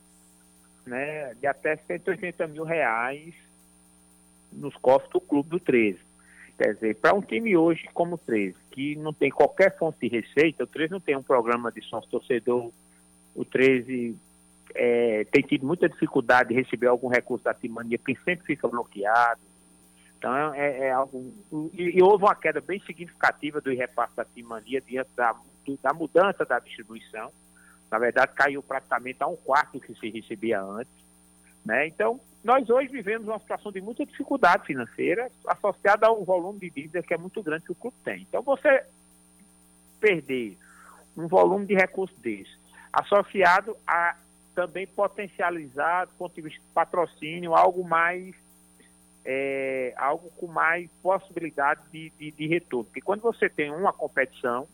[0.86, 3.34] né, de até 180 mil reais
[4.52, 5.98] nos cofres do clube do 13.
[6.56, 10.08] Quer dizer, para um time hoje como o 13, que não tem qualquer fonte de
[10.08, 12.72] receita, o 13 não tem um programa de sócio torcedor,
[13.34, 14.16] o 13
[14.74, 19.40] é, tem tido muita dificuldade de receber algum recurso da Timania, porque sempre fica bloqueado.
[20.18, 21.33] Então é, é algo.
[21.72, 25.35] E, e, houve uma queda bem significativa do repasse da Timania diante da,
[25.81, 27.33] da mudança da distribuição.
[27.90, 30.92] Na verdade, caiu praticamente a um quarto que se recebia antes.
[31.64, 31.87] Né?
[31.87, 36.70] Então, nós hoje vivemos uma situação de muita dificuldade financeira associada a um volume de
[36.70, 38.22] dívida que é muito grande que o clube tem.
[38.22, 38.85] Então, você
[40.00, 40.59] perder
[41.16, 42.57] um volume de recursos desse,
[42.92, 44.16] associado a
[44.54, 48.35] também potencializar, do ponto de vista de patrocínio, algo mais
[49.30, 52.86] é, algo com mais possibilidade de, de, de, retorno.
[52.86, 54.66] Porque quando você tem uma competição,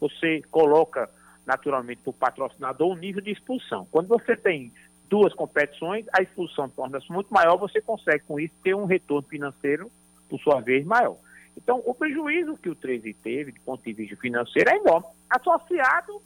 [0.00, 1.08] você coloca
[1.46, 3.86] naturalmente para o patrocinador um nível de expulsão.
[3.92, 4.72] Quando você tem
[5.08, 9.88] duas competições, a expulsão torna-se muito maior, você consegue com isso ter um retorno financeiro,
[10.28, 11.16] por sua vez, maior.
[11.56, 16.20] Então, o prejuízo que o 13 teve, de ponto de vista financeiro, é enorme, associado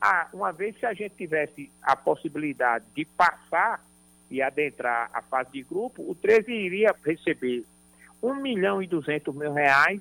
[0.00, 3.80] a, uma vez que a gente tivesse a possibilidade de passar
[4.32, 7.66] e adentrar a fase de grupo, o 13 iria receber
[8.22, 10.00] 1 milhão e 200 mil reais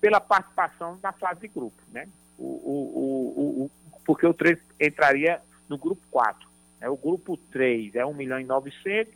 [0.00, 2.06] pela participação na fase de grupo, né?
[2.38, 3.70] O, o, o,
[4.04, 6.48] porque o 13 entraria no grupo 4.
[6.80, 6.88] Né?
[6.88, 9.12] O grupo 3 é 1 milhão e 900,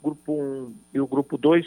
[0.00, 1.64] o grupo 1 e o grupo 2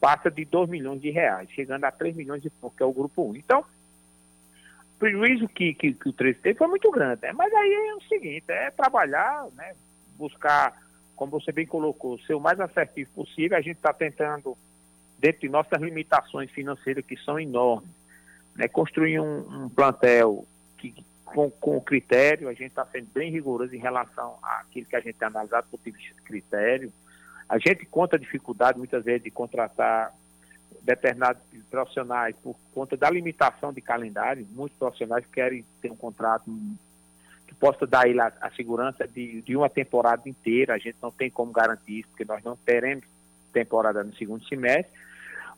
[0.00, 2.92] passa de 2 milhões de reais, chegando a 3 milhões de pontos, que é o
[2.94, 3.36] grupo 1.
[3.36, 7.32] Então, o prejuízo que, que, que o 13 teve foi muito grande, né?
[7.34, 9.74] mas aí é o seguinte, é trabalhar, né?
[10.16, 10.83] buscar
[11.16, 13.56] como você bem colocou, ser o mais assertivo possível.
[13.56, 14.56] A gente está tentando,
[15.18, 17.90] dentro de nossas limitações financeiras, que são enormes,
[18.54, 20.46] né, construir um, um plantel
[20.78, 20.94] que
[21.24, 25.16] com, com critério, a gente está sendo bem rigoroso em relação àquilo que a gente
[25.16, 26.92] tem analisado do ponto de critério.
[27.48, 30.14] A gente conta a dificuldade, muitas vezes, de contratar
[30.82, 34.46] determinados profissionais por conta da limitação de calendário.
[34.52, 36.44] Muitos profissionais querem ter um contrato
[37.46, 40.74] que possa dar a, a segurança de, de uma temporada inteira.
[40.74, 43.04] A gente não tem como garantir isso, porque nós não teremos
[43.52, 44.92] temporada no segundo semestre.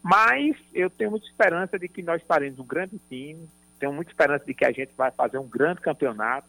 [0.03, 4.45] Mas eu tenho muita esperança de que nós faremos um grande time, tenho muita esperança
[4.45, 6.47] de que a gente vai fazer um grande campeonato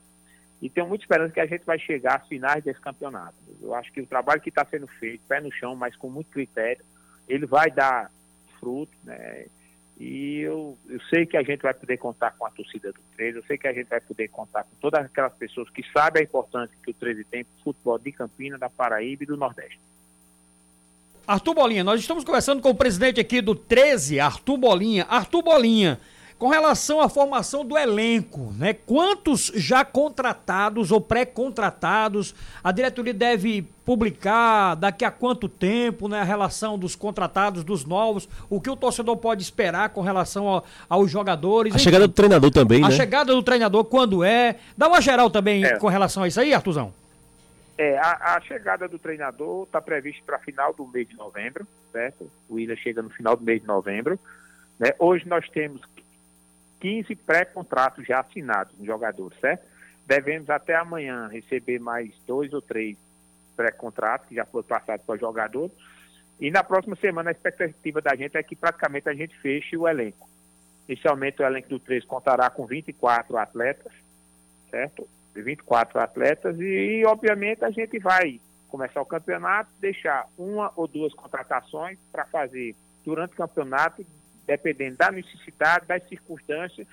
[0.61, 3.35] e tenho muita esperança que a gente vai chegar às finais desse campeonato.
[3.61, 6.31] Eu acho que o trabalho que está sendo feito, pé no chão, mas com muito
[6.31, 6.83] critério,
[7.27, 8.11] ele vai dar
[8.59, 9.45] fruto, né?
[9.99, 13.37] E eu, eu sei que a gente vai poder contar com a torcida do 13,
[13.37, 16.23] eu sei que a gente vai poder contar com todas aquelas pessoas que sabem a
[16.23, 19.79] importância que o 13 tem para o futebol de Campina, da Paraíba e do Nordeste.
[21.25, 25.05] Arthur Bolinha, nós estamos conversando com o presidente aqui do 13, Arthur Bolinha.
[25.09, 25.99] Arthur Bolinha,
[26.37, 28.73] com relação à formação do elenco, né?
[28.73, 32.35] Quantos já contratados ou pré-contratados?
[32.63, 36.21] A diretoria deve publicar daqui a quanto tempo, né?
[36.21, 40.65] A relação dos contratados, dos novos, o que o torcedor pode esperar com relação ao,
[40.87, 41.73] aos jogadores.
[41.73, 42.93] A enfim, chegada do treinador também, a né?
[42.93, 44.57] A chegada do treinador, quando é?
[44.77, 45.77] Dá uma geral também é.
[45.77, 46.93] com relação a isso aí, Artuzão.
[47.79, 52.29] É, a, a chegada do treinador está prevista para final do mês de novembro, certo?
[52.47, 54.19] O William chega no final do mês de novembro.
[54.79, 54.93] Né?
[54.99, 55.81] Hoje nós temos
[56.79, 59.65] 15 pré-contratos já assinados no jogador, certo?
[60.05, 62.97] Devemos até amanhã receber mais dois ou três
[63.55, 65.71] pré-contratos que já foram passados para o jogador.
[66.39, 69.87] E na próxima semana a expectativa da gente é que praticamente a gente feche o
[69.87, 70.29] elenco.
[70.87, 73.91] Inicialmente o elenco do 3 contará com 24 atletas,
[74.69, 75.07] certo?
[75.35, 81.97] 24 atletas e, obviamente a gente vai começar o campeonato, deixar uma ou duas contratações
[82.11, 84.05] para fazer durante o campeonato
[84.47, 86.87] dependendo da necessidade, das circunstâncias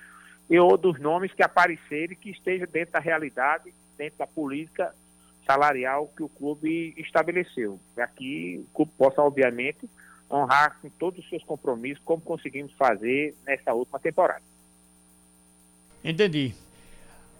[0.49, 4.93] e ou dos nomes que aparecerem que esteja dentro da realidade, dentro da política
[5.45, 7.79] salarial que o clube estabeleceu.
[8.15, 9.89] Que o clube possa, obviamente,
[10.29, 14.43] honrar com todos os seus compromissos, como conseguimos fazer nessa última temporada.
[16.03, 16.53] Entendi.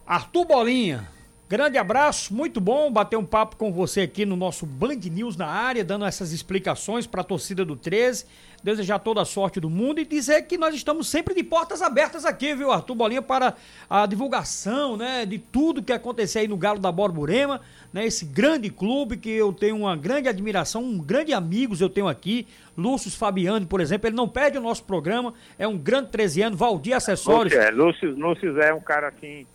[0.08, 1.08] Arthur Bolinha,
[1.48, 5.46] Grande abraço, muito bom bater um papo com você aqui no nosso Band News na
[5.46, 8.26] área, dando essas explicações para a torcida do 13.
[8.64, 12.26] Desejar toda a sorte do mundo e dizer que nós estamos sempre de portas abertas
[12.26, 13.54] aqui, viu, Arthur Bolinha, para
[13.88, 17.62] a divulgação, né, de tudo que acontecer aí no Galo da Borborema,
[17.94, 22.08] né, esse grande clube que eu tenho uma grande admiração, um grande amigos eu tenho
[22.08, 26.42] aqui, Lúcio Fabiano, por exemplo, ele não perde o nosso programa, é um grande 13
[26.42, 27.54] anos, Valdir Acessórios.
[27.54, 29.46] É, Lúcio, Lúcio é um cara assim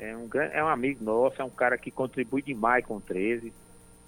[0.00, 3.52] é um, é um amigo nosso, é um cara que contribui demais com o 13.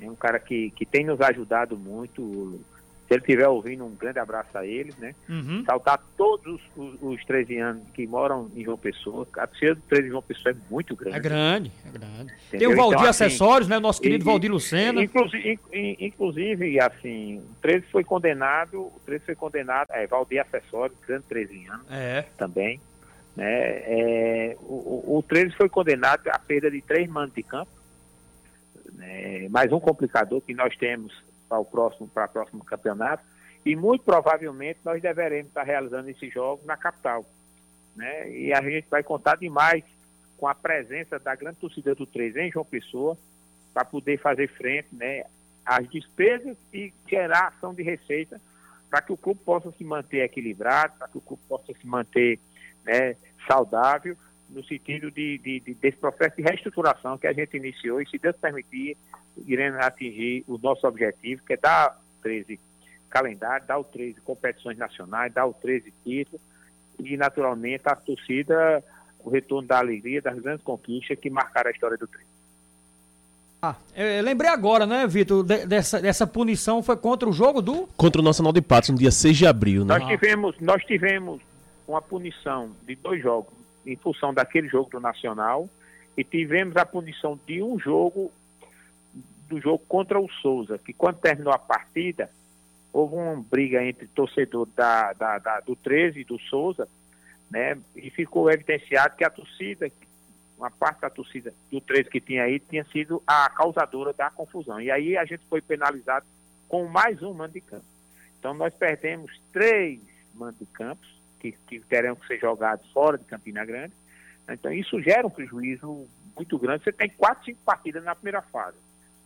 [0.01, 2.59] É um cara que, que tem nos ajudado muito.
[3.07, 5.15] Se ele estiver ouvindo, um grande abraço a ele, né?
[5.29, 5.63] Uhum.
[5.67, 9.29] Saltar todos os, os 13 anos que moram em João Pessoa.
[9.37, 11.17] A torcida do 13 de João Pessoa é muito grande.
[11.19, 12.33] É grande, é grande.
[12.49, 12.59] Entendeu?
[12.59, 13.79] Tem o Valdir então, assim, Acessórios, né?
[13.79, 15.03] Nosso querido e, Valdir Lucena.
[15.03, 15.59] Inclusive,
[16.01, 21.67] inclusive, assim, o 13 foi condenado, o 13 foi condenado, é, Valdir Acessórios, grande 13
[21.67, 21.87] anos.
[21.91, 22.25] É.
[22.39, 22.81] Também.
[23.37, 23.47] Né?
[23.51, 27.71] É, o, o 13 foi condenado à perda de três manos de campo,
[28.93, 29.49] né?
[29.49, 31.13] mais um complicador que nós temos
[31.49, 33.25] para o próximo, para o próximo campeonato,
[33.65, 37.25] e muito provavelmente nós deveremos estar realizando esse jogo na capital.
[37.97, 38.31] Né?
[38.31, 39.85] E a gente vai contar demais
[40.37, 43.17] com a presença da grande torcida do 13 em João Pessoa,
[43.73, 45.25] para poder fazer frente né,
[45.65, 48.41] às despesas e gerar ação de receita
[48.91, 52.39] para que o clube possa se manter equilibrado, para que o clube possa se manter
[52.85, 53.17] né,
[53.47, 54.17] saudável,
[54.49, 58.19] no sentido de, de, de, desse processo de reestruturação que a gente iniciou e, se
[58.19, 58.97] Deus permitir,
[59.47, 62.61] iremos atingir o nosso objetivo, que é dar 13
[63.09, 66.41] calendário, dar o 13 competições nacionais, dar o 13 títulos
[66.99, 68.83] e, naturalmente, a torcida,
[69.21, 72.25] o retorno da alegria, das grandes conquistas que marcaram a história do 13.
[73.65, 77.87] Ah, eu lembrei agora, né, Vitor, dessa, dessa punição foi contra o jogo do...
[77.97, 79.99] Contra o Nacional de Patos, no dia 6 de abril, né?
[79.99, 81.41] Nós tivemos, nós tivemos
[81.87, 83.53] uma punição de dois jogos
[83.85, 85.69] em função daquele jogo do Nacional
[86.17, 88.31] e tivemos a punição de um jogo
[89.49, 92.31] do jogo contra o Souza, que quando terminou a partida,
[92.93, 96.89] houve uma briga entre torcedor da, da, da, do 13 e do Souza,
[97.51, 97.79] né?
[97.95, 99.91] E ficou evidenciado que a torcida,
[100.57, 104.81] uma parte da torcida do 13 que tinha aí, tinha sido a causadora da confusão.
[104.81, 106.25] E aí a gente foi penalizado
[106.67, 107.85] com mais um mando de campo.
[108.39, 110.01] Então nós perdemos três
[110.35, 113.93] mandos de campos que, que terão que ser jogados fora de Campina Grande.
[114.49, 116.85] Então, isso gera um prejuízo muito grande.
[116.85, 118.77] Você tem quatro, cinco partidas na primeira fase.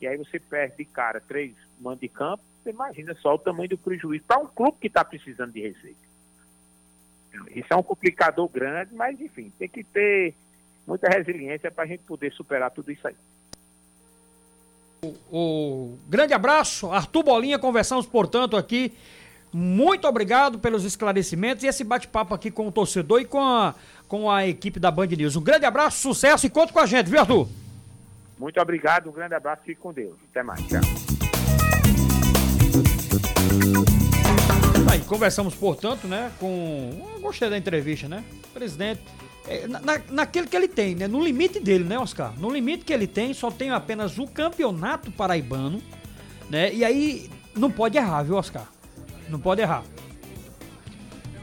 [0.00, 2.42] E aí você perde de cara três mandos de campo.
[2.62, 6.06] Você imagina só o tamanho do prejuízo para um clube que está precisando de receita.
[7.54, 10.34] Isso é um complicador grande, mas enfim, tem que ter
[10.86, 13.16] muita resiliência para a gente poder superar tudo isso aí.
[15.02, 18.96] O, o grande abraço, Arthur Bolinha, conversamos, portanto, aqui.
[19.52, 23.74] Muito obrigado pelos esclarecimentos e esse bate-papo aqui com o torcedor e com a,
[24.08, 25.36] com a equipe da Band News.
[25.36, 27.48] Um grande abraço, sucesso e conta com a gente, viu, Arthur?
[28.38, 30.14] Muito obrigado, um grande abraço, fique com Deus.
[30.30, 30.80] Até mais, tchau.
[34.90, 37.10] Aí, conversamos, portanto, né, com.
[37.14, 38.24] Eu gostei da entrevista, né?
[38.52, 39.02] Presidente.
[39.48, 39.80] É, na,
[40.10, 41.06] naquele que ele tem, né?
[41.06, 42.32] No limite dele, né, Oscar?
[42.38, 45.80] No limite que ele tem, só tem apenas o campeonato paraibano,
[46.50, 46.72] né?
[46.74, 48.66] E aí não pode errar, viu, Oscar?
[49.28, 49.84] Não pode errar.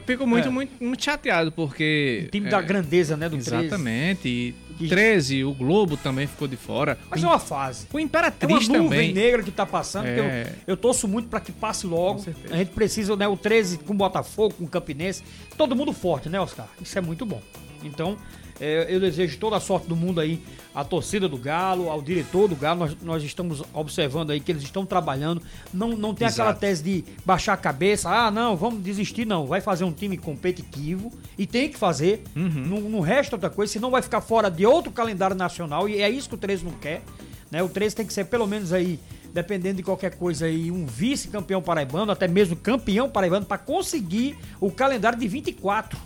[0.06, 0.50] Fico muito, é.
[0.50, 2.24] muito, muito chateado, porque.
[2.26, 4.20] O time é, da grandeza, né, do Exatamente.
[4.20, 4.64] 13.
[4.80, 6.98] E 13, o Globo também ficou de fora.
[7.08, 7.86] Mas o, é uma fase.
[7.92, 9.12] O Imperatriz é uma nuvem também.
[9.12, 10.06] negra que tá passando.
[10.06, 10.52] É.
[10.66, 12.24] Eu, eu torço muito para que passe logo.
[12.50, 15.22] A gente precisa, né, o 13 com o Botafogo, com o Campinense.
[15.56, 16.68] Todo mundo forte, né, Oscar?
[16.82, 17.40] Isso é muito bom.
[17.84, 18.18] Então,
[18.60, 20.40] é, eu desejo toda a sorte do mundo aí
[20.74, 22.80] à torcida do Galo, ao diretor do Galo.
[22.80, 25.42] Nós, nós estamos observando aí que eles estão trabalhando.
[25.72, 26.42] Não, não tem Exato.
[26.42, 29.46] aquela tese de baixar a cabeça, ah, não, vamos desistir, não.
[29.46, 32.22] Vai fazer um time competitivo e tem que fazer.
[32.36, 32.66] Uhum.
[32.66, 36.08] Não, não resta outra coisa, senão vai ficar fora de outro calendário nacional e é
[36.08, 37.02] isso que o 13 não quer.
[37.50, 37.62] Né?
[37.62, 38.98] O 13 tem que ser pelo menos aí
[39.32, 44.70] dependendo de qualquer coisa aí, um vice-campeão paraibano, até mesmo campeão paraibano, para conseguir o
[44.70, 45.98] calendário de 24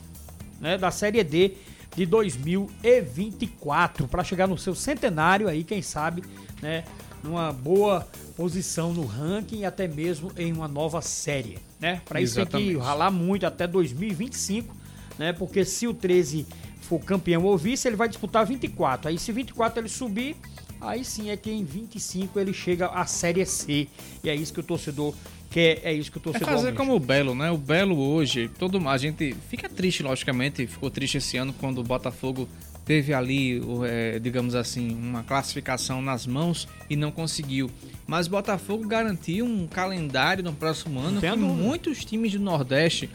[0.59, 1.53] né, da Série D
[1.95, 6.23] de 2024 para chegar no seu centenário aí, quem sabe,
[6.63, 6.85] né,
[7.23, 12.01] numa boa posição no ranking e até mesmo em uma nova série, né?
[12.05, 14.75] Para isso tem que ralar muito até 2025,
[15.19, 15.33] né?
[15.33, 16.47] Porque se o 13
[16.83, 19.09] for campeão ou vice, ele vai disputar 24.
[19.09, 20.37] Aí se 24 ele subir,
[20.81, 23.89] aí sim é que em 25 ele chega à série C.
[24.23, 25.13] E é isso que o torcedor
[25.51, 27.51] que é, é isso que eu tô É fazer como o Belo, né?
[27.51, 31.85] O Belo hoje, todo a gente fica triste, logicamente, ficou triste esse ano quando o
[31.85, 32.49] Botafogo
[32.85, 37.71] teve ali, é, digamos assim, uma classificação nas mãos e não conseguiu.
[38.07, 43.11] Mas o Botafogo garantiu um calendário no próximo ano que muitos times do Nordeste,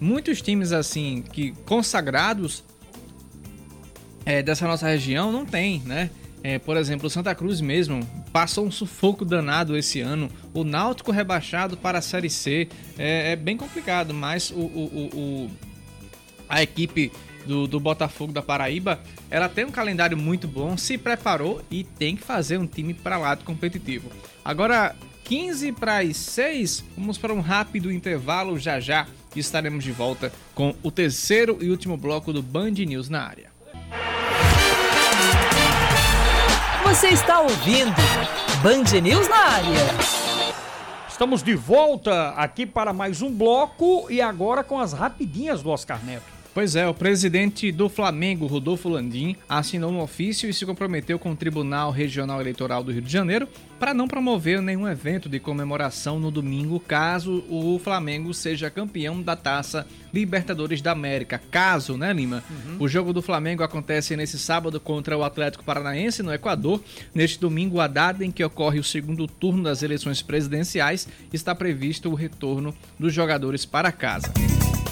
[0.00, 2.62] muitos times assim que consagrados
[4.24, 6.10] é, dessa nossa região não tem, né?
[6.42, 10.30] É, por exemplo, o Santa Cruz mesmo passou um sufoco danado esse ano.
[10.54, 12.68] O Náutico rebaixado para a Série C
[12.98, 15.50] é, é bem complicado, mas o, o, o,
[16.48, 17.10] a equipe
[17.46, 22.16] do, do, Botafogo da Paraíba ela tem um calendário muito bom, se preparou e tem
[22.16, 24.10] que fazer um time para lado competitivo.
[24.44, 30.32] Agora, 15 para as 6, vamos para um rápido intervalo já já estaremos de volta
[30.54, 33.55] com o terceiro e último bloco do Band News na área.
[36.88, 37.96] Você está ouvindo
[38.62, 39.74] Band News na área.
[41.08, 45.98] Estamos de volta aqui para mais um bloco e agora com as rapidinhas do Oscar
[46.04, 46.35] Neto.
[46.56, 51.32] Pois é, o presidente do Flamengo, Rodolfo Landim, assinou um ofício e se comprometeu com
[51.32, 53.46] o Tribunal Regional Eleitoral do Rio de Janeiro
[53.78, 59.36] para não promover nenhum evento de comemoração no domingo caso o Flamengo seja campeão da
[59.36, 61.42] Taça Libertadores da América.
[61.50, 62.42] Caso, né, Lima?
[62.48, 62.76] Uhum.
[62.78, 66.82] O jogo do Flamengo acontece nesse sábado contra o Atlético Paranaense no Equador.
[67.14, 72.08] Neste domingo, a data em que ocorre o segundo turno das eleições presidenciais, está previsto
[72.08, 74.32] o retorno dos jogadores para casa.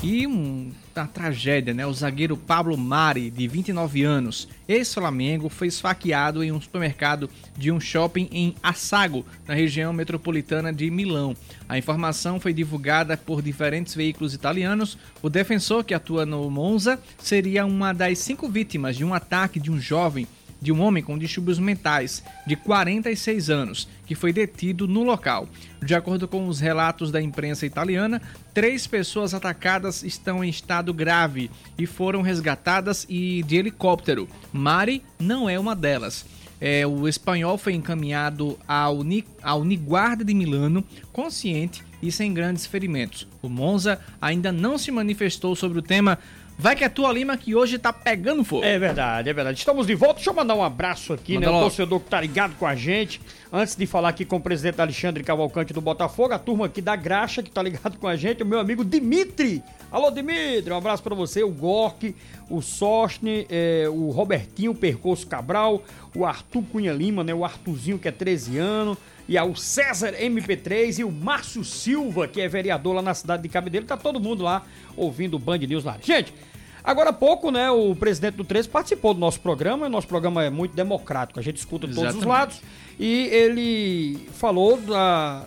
[0.02, 0.70] E um,
[1.00, 1.86] uma tragédia, né?
[1.86, 7.80] O zagueiro Pablo Mari, de 29 anos, ex-Flamengo, foi esfaqueado em um supermercado de um
[7.80, 11.36] shopping em Assago, na região metropolitana de Milão.
[11.68, 14.96] A informação foi divulgada por diferentes veículos italianos.
[15.22, 19.70] O defensor que atua no Monza seria uma das cinco vítimas de um ataque de
[19.70, 20.26] um jovem
[20.64, 25.46] de um homem com distúrbios mentais de 46 anos, que foi detido no local.
[25.82, 28.22] De acordo com os relatos da imprensa italiana,
[28.54, 34.26] três pessoas atacadas estão em estado grave e foram resgatadas e de helicóptero.
[34.50, 36.24] Mari não é uma delas.
[36.58, 39.00] É, o espanhol foi encaminhado ao,
[39.42, 43.28] ao Niguarda de Milano, consciente e sem grandes ferimentos.
[43.42, 46.18] O Monza ainda não se manifestou sobre o tema,
[46.56, 48.64] Vai que é tua Lima que hoje tá pegando fogo.
[48.64, 49.58] É verdade, é verdade.
[49.58, 50.14] Estamos de volta.
[50.14, 51.56] Deixa eu mandar um abraço aqui, Manda né?
[51.56, 53.20] O torcedor que tá ligado com a gente.
[53.52, 56.94] Antes de falar aqui com o presidente Alexandre Cavalcante do Botafogo, a turma aqui da
[56.94, 59.62] Graxa que tá ligado com a gente, o meu amigo Dimitri.
[59.90, 62.14] Alô, Dimitri, um abraço para você, o Gork,
[62.48, 65.82] o Sosne, é, o Robertinho Percoço Cabral,
[66.14, 67.34] o Arthur Cunha Lima, né?
[67.34, 68.98] O Arthurzinho que é 13 anos
[69.28, 73.48] e ao César MP3 e o Márcio Silva, que é vereador lá na cidade de
[73.48, 73.86] Cabedelo.
[73.86, 74.62] Tá todo mundo lá
[74.96, 75.96] ouvindo o Band News lá.
[76.02, 76.34] Gente,
[76.82, 79.86] agora há pouco, né, o presidente do 13 participou do nosso programa.
[79.86, 82.60] O nosso programa é muito democrático, a gente escuta de todos os lados.
[82.98, 85.46] E ele falou da,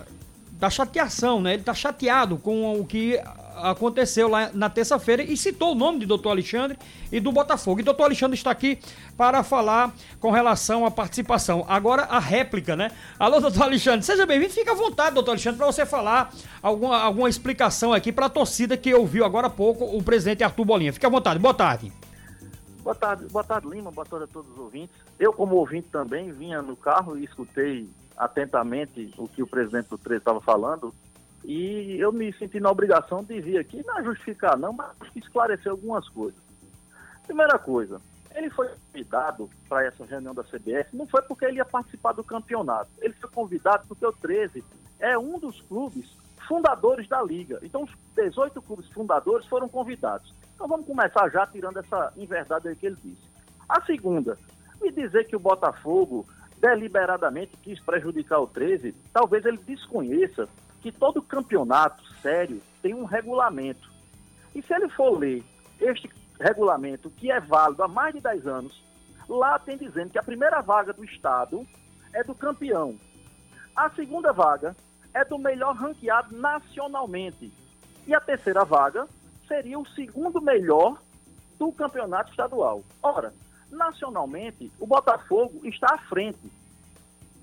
[0.52, 1.54] da chateação, né?
[1.54, 3.18] Ele tá chateado com o que
[3.62, 6.78] aconteceu lá na terça-feira e citou o nome de doutor Alexandre
[7.10, 7.80] e do Botafogo.
[7.80, 8.78] E doutor Alexandre está aqui
[9.16, 11.64] para falar com relação à participação.
[11.68, 12.90] Agora a réplica, né?
[13.18, 14.52] Alô, doutor Alexandre, seja bem-vindo.
[14.52, 16.32] Fica à vontade, doutor Alexandre, para você falar
[16.62, 20.64] alguma, alguma explicação aqui para a torcida que ouviu agora há pouco o presidente Arthur
[20.64, 20.92] Bolinha.
[20.92, 21.38] Fique à vontade.
[21.38, 21.92] Boa tarde.
[22.82, 23.90] Boa tarde, boa tarde, Lima.
[23.90, 24.96] Boa tarde a todos os ouvintes.
[25.18, 27.86] Eu, como ouvinte também, vinha no carro e escutei
[28.16, 30.94] atentamente o que o presidente do 13 estava falando.
[31.44, 36.08] E eu me senti na obrigação de vir aqui, não justificar não, mas esclarecer algumas
[36.08, 36.40] coisas.
[37.26, 38.00] Primeira coisa,
[38.34, 42.24] ele foi convidado para essa reunião da CBF, não foi porque ele ia participar do
[42.24, 42.90] campeonato.
[43.00, 44.64] Ele foi convidado porque o 13
[44.98, 46.10] é um dos clubes
[46.46, 47.58] fundadores da liga.
[47.62, 50.32] Então, os 18 clubes fundadores foram convidados.
[50.54, 53.28] Então, vamos começar já tirando essa inverdade que ele disse.
[53.68, 54.38] A segunda,
[54.80, 56.26] me dizer que o Botafogo
[56.60, 60.48] deliberadamente quis prejudicar o 13, talvez ele desconheça
[60.80, 63.90] que todo campeonato sério tem um regulamento.
[64.54, 65.44] E se ele for ler
[65.80, 66.10] este
[66.40, 68.82] regulamento, que é válido há mais de 10 anos,
[69.28, 71.66] lá tem dizendo que a primeira vaga do Estado
[72.12, 72.98] é do campeão.
[73.74, 74.76] A segunda vaga
[75.12, 77.52] é do melhor ranqueado nacionalmente.
[78.06, 79.06] E a terceira vaga
[79.46, 81.00] seria o segundo melhor
[81.58, 82.82] do campeonato estadual.
[83.02, 83.32] Ora,
[83.70, 86.50] nacionalmente, o Botafogo está à frente.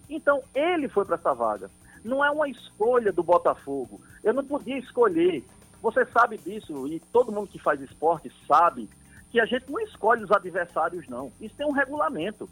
[0.09, 1.69] Então, ele foi para essa vaga.
[2.05, 3.99] Não é uma escolha do Botafogo.
[4.23, 5.43] Eu não podia escolher.
[5.81, 8.87] Você sabe disso, e todo mundo que faz esporte sabe
[9.31, 11.31] que a gente não escolhe os adversários, não.
[11.41, 12.47] Isso tem um regulamento.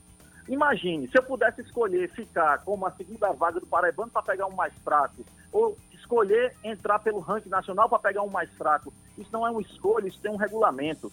[0.49, 4.55] Imagine, se eu pudesse escolher ficar como a segunda vaga do Paraibano para pegar um
[4.55, 8.91] mais fraco, ou escolher entrar pelo ranking nacional para pegar um mais fraco.
[9.17, 11.11] Isso não é uma escolha, isso tem um regulamento.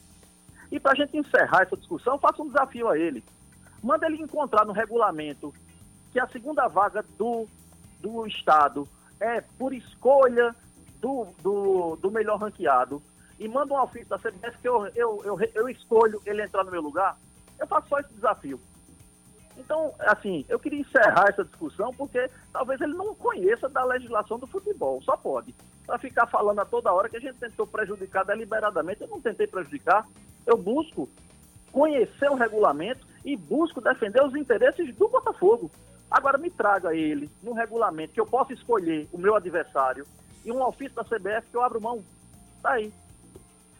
[0.72, 3.22] E para a gente encerrar essa discussão, faça um desafio a ele.
[3.82, 5.54] Manda ele encontrar no regulamento
[6.10, 7.46] que a segunda vaga do,
[8.00, 8.88] do Estado
[9.20, 10.54] é por escolha
[11.00, 13.02] do, do, do melhor ranqueado
[13.38, 16.70] e manda um ofício da CBF que eu, eu, eu, eu escolho ele entrar no
[16.70, 17.16] meu lugar,
[17.58, 18.60] eu faço só esse desafio.
[19.56, 24.46] Então, assim, eu queria encerrar essa discussão porque talvez ele não conheça da legislação do
[24.46, 25.54] futebol, só pode.
[25.86, 29.46] Para ficar falando a toda hora que a gente tentou prejudicar deliberadamente, eu não tentei
[29.46, 30.06] prejudicar,
[30.46, 31.08] eu busco
[31.72, 35.70] conhecer o regulamento e busco defender os interesses do Botafogo.
[36.10, 40.04] Agora me traga ele no regulamento que eu possa escolher o meu adversário
[40.44, 42.02] e um ofício da CBF que eu abro mão.
[42.62, 42.92] Tá aí.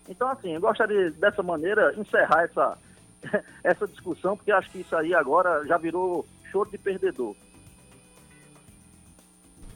[0.08, 2.78] Então, assim, eu gostaria dessa maneira encerrar essa,
[3.64, 7.34] essa discussão, porque acho que isso aí agora já virou choro de perdedor.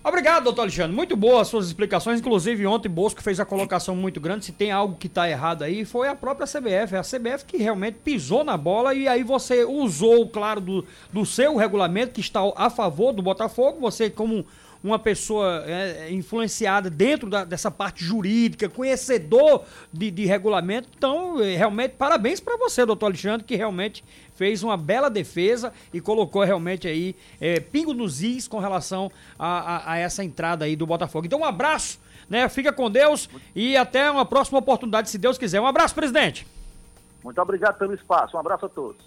[0.06, 0.94] Obrigado, doutor Alexandre.
[0.94, 2.20] Muito boas as suas explicações.
[2.20, 4.44] Inclusive, ontem Bosco fez a colocação muito grande.
[4.44, 6.94] Se tem algo que está errado aí, foi a própria CBF.
[6.94, 11.24] É a CBF que realmente pisou na bola e aí você usou, claro, do, do
[11.24, 13.80] seu regulamento que está a favor do Botafogo.
[13.80, 14.44] Você, como
[14.84, 20.90] uma pessoa é, influenciada dentro da, dessa parte jurídica, conhecedor de, de regulamento.
[20.94, 24.04] Então, é, realmente, parabéns para você, doutor Alexandre, que realmente
[24.36, 29.76] fez uma bela defesa e colocou realmente aí é, pingo nos is com relação a,
[29.76, 31.24] a, a essa entrada aí do Botafogo.
[31.24, 32.46] Então, um abraço, né?
[32.50, 35.62] Fica com Deus e até uma próxima oportunidade, se Deus quiser.
[35.62, 36.46] Um abraço, presidente.
[37.22, 38.36] Muito obrigado pelo espaço.
[38.36, 39.02] Um abraço a todos.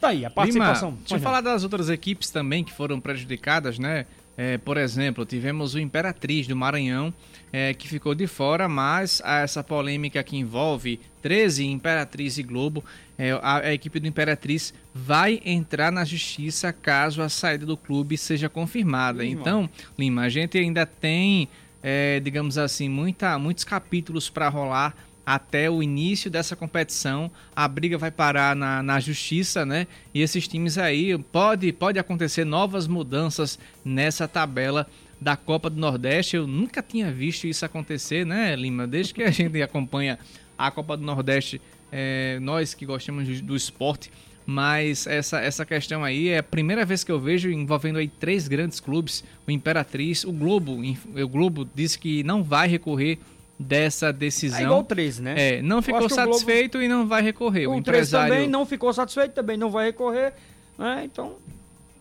[0.00, 0.90] Tá aí, a participação.
[0.90, 4.06] Lima, deixa eu falar das outras equipes também que foram prejudicadas, né?
[4.36, 7.12] É, por exemplo, tivemos o Imperatriz do Maranhão,
[7.50, 12.84] é, que ficou de fora, mas essa polêmica que envolve 13 Imperatriz e Globo,
[13.16, 18.18] é, a, a, equipe do Imperatriz vai entrar na justiça caso a saída do clube
[18.18, 19.22] seja confirmada.
[19.22, 19.40] Lima.
[19.40, 21.48] Então, Lima, a gente ainda tem,
[21.82, 24.94] é, digamos assim, muita, muitos capítulos para rolar
[25.26, 27.28] até o início dessa competição.
[27.54, 29.88] A briga vai parar na, na justiça, né?
[30.14, 34.86] E esses times aí pode, pode acontecer novas mudanças nessa tabela
[35.20, 36.36] da Copa do Nordeste.
[36.36, 38.86] Eu nunca tinha visto isso acontecer, né, Lima?
[38.86, 40.16] Desde que a gente acompanha
[40.56, 41.60] a Copa do Nordeste,
[41.90, 44.12] é, nós que gostamos do esporte,
[44.46, 48.46] mas essa, essa questão aí é a primeira vez que eu vejo envolvendo aí três
[48.46, 53.18] grandes clubes, o Imperatriz, o Globo, o Globo disse que não vai recorrer
[53.58, 54.58] dessa decisão.
[54.58, 55.34] É igual 13, né?
[55.36, 56.84] É, não ficou satisfeito Globo...
[56.84, 57.66] e não vai recorrer.
[57.66, 60.34] O, o empresário também não ficou satisfeito, também não vai recorrer,
[60.78, 61.02] né?
[61.04, 61.36] Então,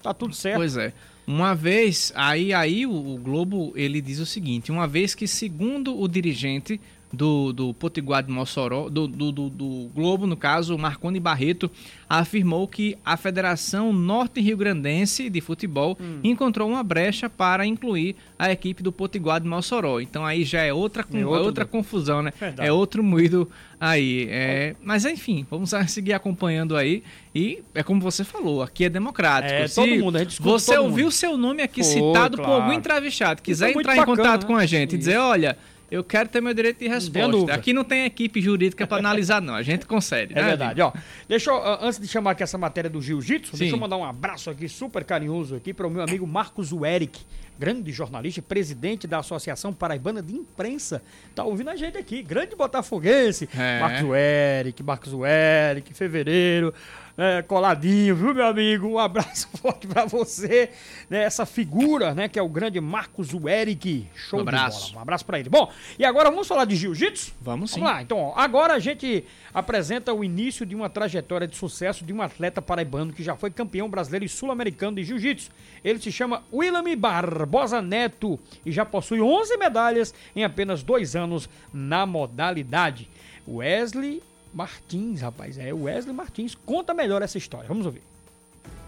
[0.01, 0.58] tá tudo certo.
[0.58, 0.93] Pois é.
[1.28, 5.99] Uma vez, aí, aí o, o Globo, ele diz o seguinte, uma vez que segundo
[5.99, 6.80] o dirigente
[7.16, 11.72] do, do Potiguar de Mossoró, do, do, do, do Globo, no caso, Marconi Barreto,
[12.09, 16.20] afirmou que a Federação Norte-Rio Grandense de Futebol hum.
[16.24, 19.99] encontrou uma brecha para incluir a equipe do Potiguar de Mossoró.
[19.99, 22.32] Então aí já é outra, é outra confusão, né?
[22.39, 22.68] Verdade.
[22.68, 23.49] É outro moído
[23.80, 24.28] aí.
[24.30, 24.76] É...
[24.84, 27.03] Mas enfim, vamos seguir acompanhando aí.
[27.34, 29.53] E é como você falou, aqui é democrático.
[29.53, 31.11] É, Se todo mundo, a gente Você ouviu mundo.
[31.11, 32.51] seu nome aqui Foi, citado claro.
[32.51, 34.47] por algum entrevistado, quiser entrar em contato né?
[34.47, 35.57] com a gente e dizer, olha
[35.90, 37.54] eu quero ter meu direito de resposta.
[37.54, 39.54] Aqui não tem equipe jurídica para analisar, não.
[39.54, 40.34] A gente concede.
[40.34, 40.82] É né, verdade.
[40.82, 40.92] Ó,
[41.28, 44.50] deixa eu, antes de chamar aqui essa matéria do jiu-jitsu, deixa eu mandar um abraço
[44.50, 47.22] aqui super carinhoso aqui para o meu amigo Marcos Eric,
[47.58, 51.02] grande jornalista e presidente da Associação Paraibana de Imprensa.
[51.34, 53.48] Tá ouvindo a gente aqui, grande botafoguense.
[53.56, 53.80] É.
[53.80, 56.74] Marcos Eric, Marcos Eric, fevereiro
[57.18, 58.88] é, coladinho, viu, meu amigo?
[58.88, 60.70] Um abraço forte para você,
[61.09, 61.24] né?
[61.24, 64.05] Essa figura, né, que é o grande Marcos Eric.
[64.13, 64.80] Show um abraço.
[64.80, 64.99] de bola.
[64.99, 65.49] Um abraço para ele.
[65.49, 67.34] Bom, e agora vamos falar de jiu-jitsu?
[67.41, 67.80] Vamos sim.
[67.80, 68.01] Vamos lá.
[68.01, 72.22] Então, ó, agora a gente apresenta o início de uma trajetória de sucesso de um
[72.22, 75.49] atleta paraibano que já foi campeão brasileiro e sul-americano de jiu-jitsu.
[75.84, 81.49] Ele se chama William Barbosa Neto e já possui 11 medalhas em apenas dois anos
[81.74, 83.07] na modalidade.
[83.47, 84.22] Wesley
[84.56, 85.58] Martins, rapaz.
[85.58, 86.56] É o Wesley Martins.
[86.56, 87.68] Conta melhor essa história.
[87.68, 88.01] Vamos ouvir.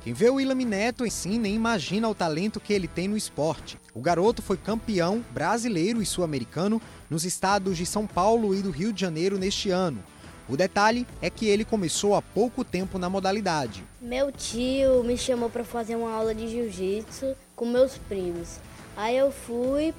[0.02, 3.18] Quem vê o William Neto em si nem imagina o talento que ele tem no
[3.18, 3.78] esporte.
[3.94, 8.94] O garoto foi campeão brasileiro e sul-americano nos estados de São Paulo e do Rio
[8.94, 10.02] de Janeiro neste ano.
[10.48, 13.84] O detalhe é que ele começou há pouco tempo na modalidade.
[14.00, 18.62] Meu tio me chamou para fazer uma aula de jiu-jitsu com meus primos.
[18.96, 19.94] Aí eu fui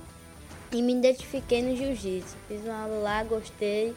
[0.72, 2.34] e me identifiquei no jiu-jitsu.
[2.48, 3.94] Fiz uma aula lá, gostei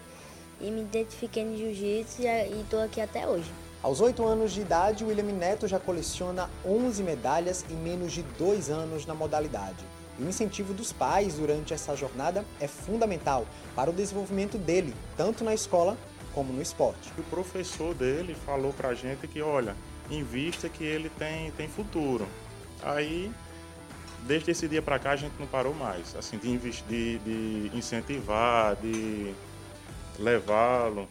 [0.62, 3.52] e me identifiquei no jiu-jitsu e estou aqui até hoje.
[3.84, 8.70] Aos 8 anos de idade, William Neto já coleciona 11 medalhas em menos de dois
[8.70, 9.84] anos na modalidade.
[10.20, 13.46] E o incentivo dos pais durante essa jornada é fundamental
[13.76, 15.98] para o desenvolvimento dele, tanto na escola
[16.32, 17.12] como no esporte.
[17.18, 19.76] O professor dele falou para a gente que, olha,
[20.12, 22.28] invista que ele tem, tem futuro.
[22.84, 23.32] Aí,
[24.28, 28.76] desde esse dia para cá, a gente não parou mais, assim, de, investir, de incentivar,
[28.76, 29.34] de
[30.20, 31.08] levá-lo.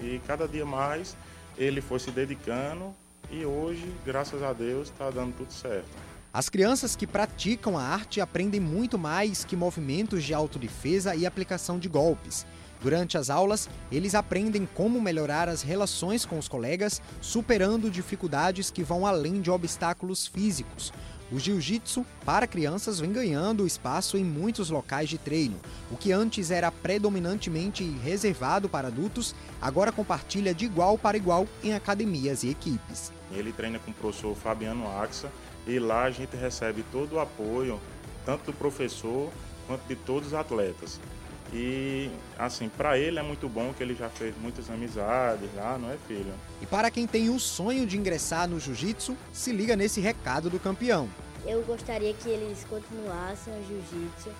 [0.00, 1.16] E cada dia mais
[1.56, 2.94] ele foi se dedicando
[3.30, 5.88] e hoje, graças a Deus, está dando tudo certo.
[6.32, 11.78] As crianças que praticam a arte aprendem muito mais que movimentos de autodefesa e aplicação
[11.78, 12.46] de golpes.
[12.80, 18.82] Durante as aulas, eles aprendem como melhorar as relações com os colegas, superando dificuldades que
[18.82, 20.92] vão além de obstáculos físicos.
[21.32, 25.60] O jiu-jitsu para crianças vem ganhando espaço em muitos locais de treino.
[25.90, 31.72] O que antes era predominantemente reservado para adultos, agora compartilha de igual para igual em
[31.72, 33.12] academias e equipes.
[33.30, 35.30] Ele treina com o professor Fabiano Axa
[35.66, 37.80] e lá a gente recebe todo o apoio,
[38.26, 39.30] tanto do professor
[39.68, 40.98] quanto de todos os atletas.
[41.52, 45.90] E, assim, para ele é muito bom que ele já fez muitas amizades lá, não
[45.90, 46.32] é, filho?
[46.62, 50.60] E para quem tem o sonho de ingressar no jiu-jitsu, se liga nesse recado do
[50.60, 51.08] campeão.
[51.44, 54.30] Eu gostaria que eles continuassem o jiu-jitsu,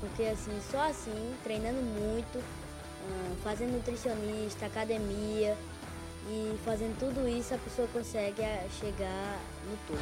[0.00, 5.56] porque, assim, só assim, treinando muito, ah, fazendo nutricionista, academia
[6.30, 8.42] e fazendo tudo isso, a pessoa consegue
[8.80, 9.38] chegar
[9.68, 10.00] no topo.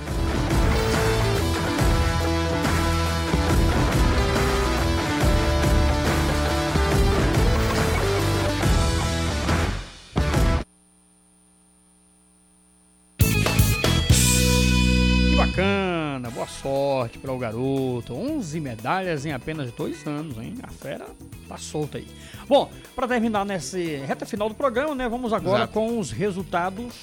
[16.45, 18.15] Boa sorte para o garoto.
[18.15, 20.55] 11 medalhas em apenas dois anos, hein?
[20.63, 21.07] A fera
[21.49, 22.07] tá solta aí.
[22.47, 25.09] Bom, para terminar nessa reta final do programa, né?
[25.09, 25.73] Vamos agora Exato.
[25.73, 26.95] com os resultados.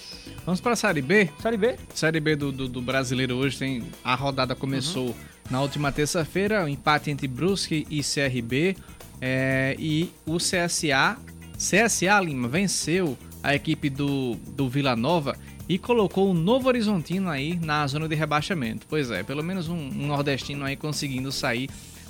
[0.45, 1.29] Vamos para a Série B?
[1.41, 1.75] Série B?
[1.93, 3.83] Série B do, do, do brasileiro hoje tem.
[4.03, 5.15] A rodada começou uhum.
[5.49, 8.77] na última terça-feira, o um empate entre Brusque e CRB.
[9.19, 11.17] É, e o CSA,
[11.55, 15.35] CSA Lima, venceu a equipe do, do Vila Nova
[15.71, 18.85] e colocou o Novo Horizontino aí na zona de rebaixamento.
[18.89, 21.69] Pois é, pelo menos um, um nordestino aí conseguindo sair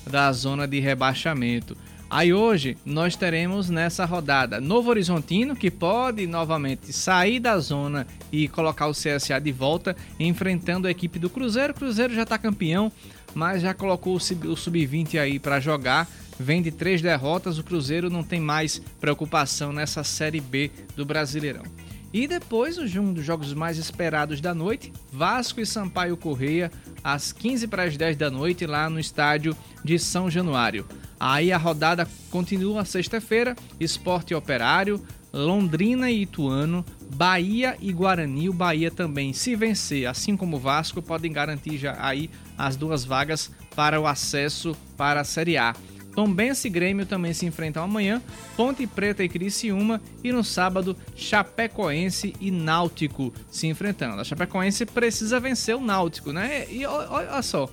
[0.10, 1.78] da zona de rebaixamento.
[2.10, 8.48] Aí hoje nós teremos nessa rodada Novo Horizontino, que pode novamente sair da zona e
[8.48, 11.72] colocar o CSA de volta, enfrentando a equipe do Cruzeiro.
[11.72, 12.92] O Cruzeiro já está campeão,
[13.36, 16.10] mas já colocou o sub-20 aí para jogar.
[16.40, 21.91] Vem de três derrotas, o Cruzeiro não tem mais preocupação nessa Série B do Brasileirão.
[22.14, 26.70] E depois, um dos jogos mais esperados da noite, Vasco e Sampaio Correia,
[27.04, 30.86] às 15 para as 10 da noite, lá no estádio de São Januário.
[31.20, 35.02] Aí a rodada continua sexta-feira, Esporte Operário,
[35.32, 36.86] Londrina e Ituano,
[37.16, 38.50] Bahia e Guarani.
[38.50, 43.06] O Bahia também, se vencer, assim como o Vasco, podem garantir já aí as duas
[43.06, 45.74] vagas para o acesso para a Série A.
[46.16, 48.22] Tombense e Grêmio também se enfrentam amanhã,
[48.56, 54.22] Ponte Preta e Criciúma e no sábado Chapecoense e Náutico se enfrentando.
[54.22, 56.66] A Chapecoense precisa vencer o Náutico, né?
[56.70, 57.70] E olha só,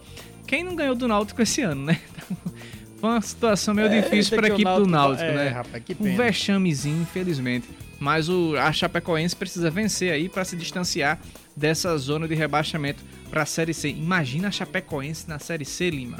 [0.47, 2.01] quem não ganhou do Náutico esse ano, né?
[3.01, 5.49] Foi uma situação meio é, difícil para a equipe Náutico, do Náutico, é, né?
[5.49, 7.69] Rapaz, um vexamezinho, infelizmente,
[8.01, 11.21] mas o, a Chapecoense precisa vencer aí para se distanciar
[11.57, 13.89] dessa zona de rebaixamento para a Série C.
[13.91, 16.19] Imagina a Chapecoense na Série C, Lima.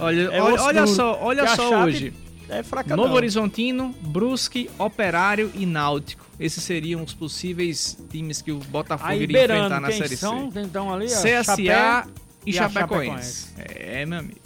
[0.00, 2.12] Olha, É olha, olha só, olha só hoje.
[2.48, 3.14] É fraca Novo não.
[3.16, 6.26] Horizontino, Brusque, Operário e Náutico.
[6.38, 10.50] Esses seriam os possíveis times que o Botafogo Aí iria enfrentar na quem Série são,
[10.50, 10.60] C.
[10.60, 12.04] então ali, ó, CSA Chapé
[12.44, 13.48] e, e a Chapecoense.
[13.56, 14.41] É, meu amigo.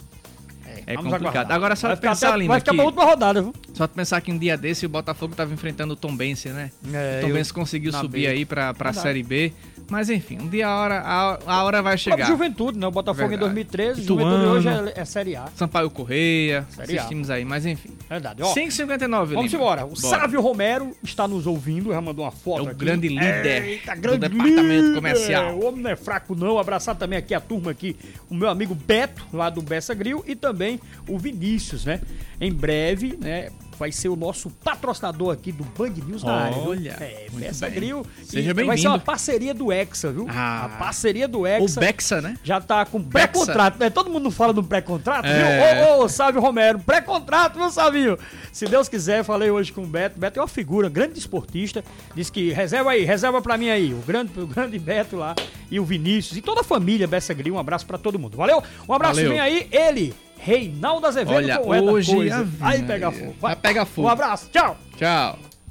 [0.85, 1.35] É, Vamos complicado.
[1.35, 1.55] aguardar.
[1.57, 3.53] Agora só vai pensar, até- Vai ficar que- pra última rodada, viu?
[3.73, 6.71] Só pensar que um dia desse o Botafogo estava enfrentando o Tombense, né?
[6.93, 8.27] É, o Tombense eu- conseguiu na subir B.
[8.27, 9.07] aí pra, pra Verdade.
[9.07, 9.53] Série B.
[9.89, 12.25] Mas enfim, um dia a hora, a, a hora vai chegar.
[12.27, 12.85] Juventude, né?
[12.87, 13.51] O Botafogo Verdade.
[13.51, 14.31] em 2013, o Ituano.
[14.31, 15.45] Juventude hoje é, é Série A.
[15.55, 17.07] Sampaio Correia, Série esses A.
[17.07, 17.91] times aí, mas enfim.
[18.09, 18.43] Verdade.
[18.43, 19.63] Ó, 5,59, Vamos Lima.
[19.63, 19.85] embora.
[19.85, 20.01] O Bora.
[20.01, 22.75] Sávio Romero está nos ouvindo, já mandou uma foto É o aqui.
[22.79, 24.95] grande líder Eita, do grande departamento líder.
[24.95, 25.55] comercial.
[25.57, 26.59] O homem não é fraco não.
[26.59, 27.95] Abraçar também aqui a turma aqui,
[28.29, 30.66] o meu amigo Beto, lá do Bessa Grill, e também
[31.07, 32.01] o Vinícius, né?
[32.39, 33.49] Em breve, né?
[33.79, 36.53] Vai ser o nosso patrocinador aqui do Band News na área.
[36.59, 36.69] viu?
[36.71, 37.71] Olha, é, bem.
[37.71, 38.03] Grill.
[38.23, 38.89] Seja E Vai ser bem-vindo.
[38.89, 40.25] uma parceria do Hexa, viu?
[40.27, 40.65] Ah.
[40.65, 41.79] a parceria do O Hexa.
[41.79, 42.35] Bexa, né?
[42.43, 43.91] Já tá com pré-contrato, né?
[43.91, 45.75] Todo mundo fala do pré-contrato, É.
[45.85, 45.93] viu?
[45.99, 48.17] Ô, ô, Sávio Romero, pré-contrato, meu Savinho.
[48.51, 50.19] Se Deus quiser, falei hoje com o Beto.
[50.19, 51.83] Beto é uma figura, grande desportista.
[52.15, 53.93] Diz que reserva aí, reserva pra mim aí.
[53.93, 55.35] O grande, o grande Beto lá
[55.69, 57.53] e o Vinícius e toda a família Bessa Grill.
[57.53, 58.35] Um abraço pra todo mundo.
[58.37, 58.63] Valeu?
[58.89, 59.29] Um abraço, Valeu.
[59.29, 63.35] vem aí, ele, Reinaldo Azevedo Olha, com o hoje a- Aí pega fogo.
[63.39, 64.07] Vai pegar fogo.
[64.07, 64.77] Um abraço, tchau.
[64.97, 65.39] Tchau.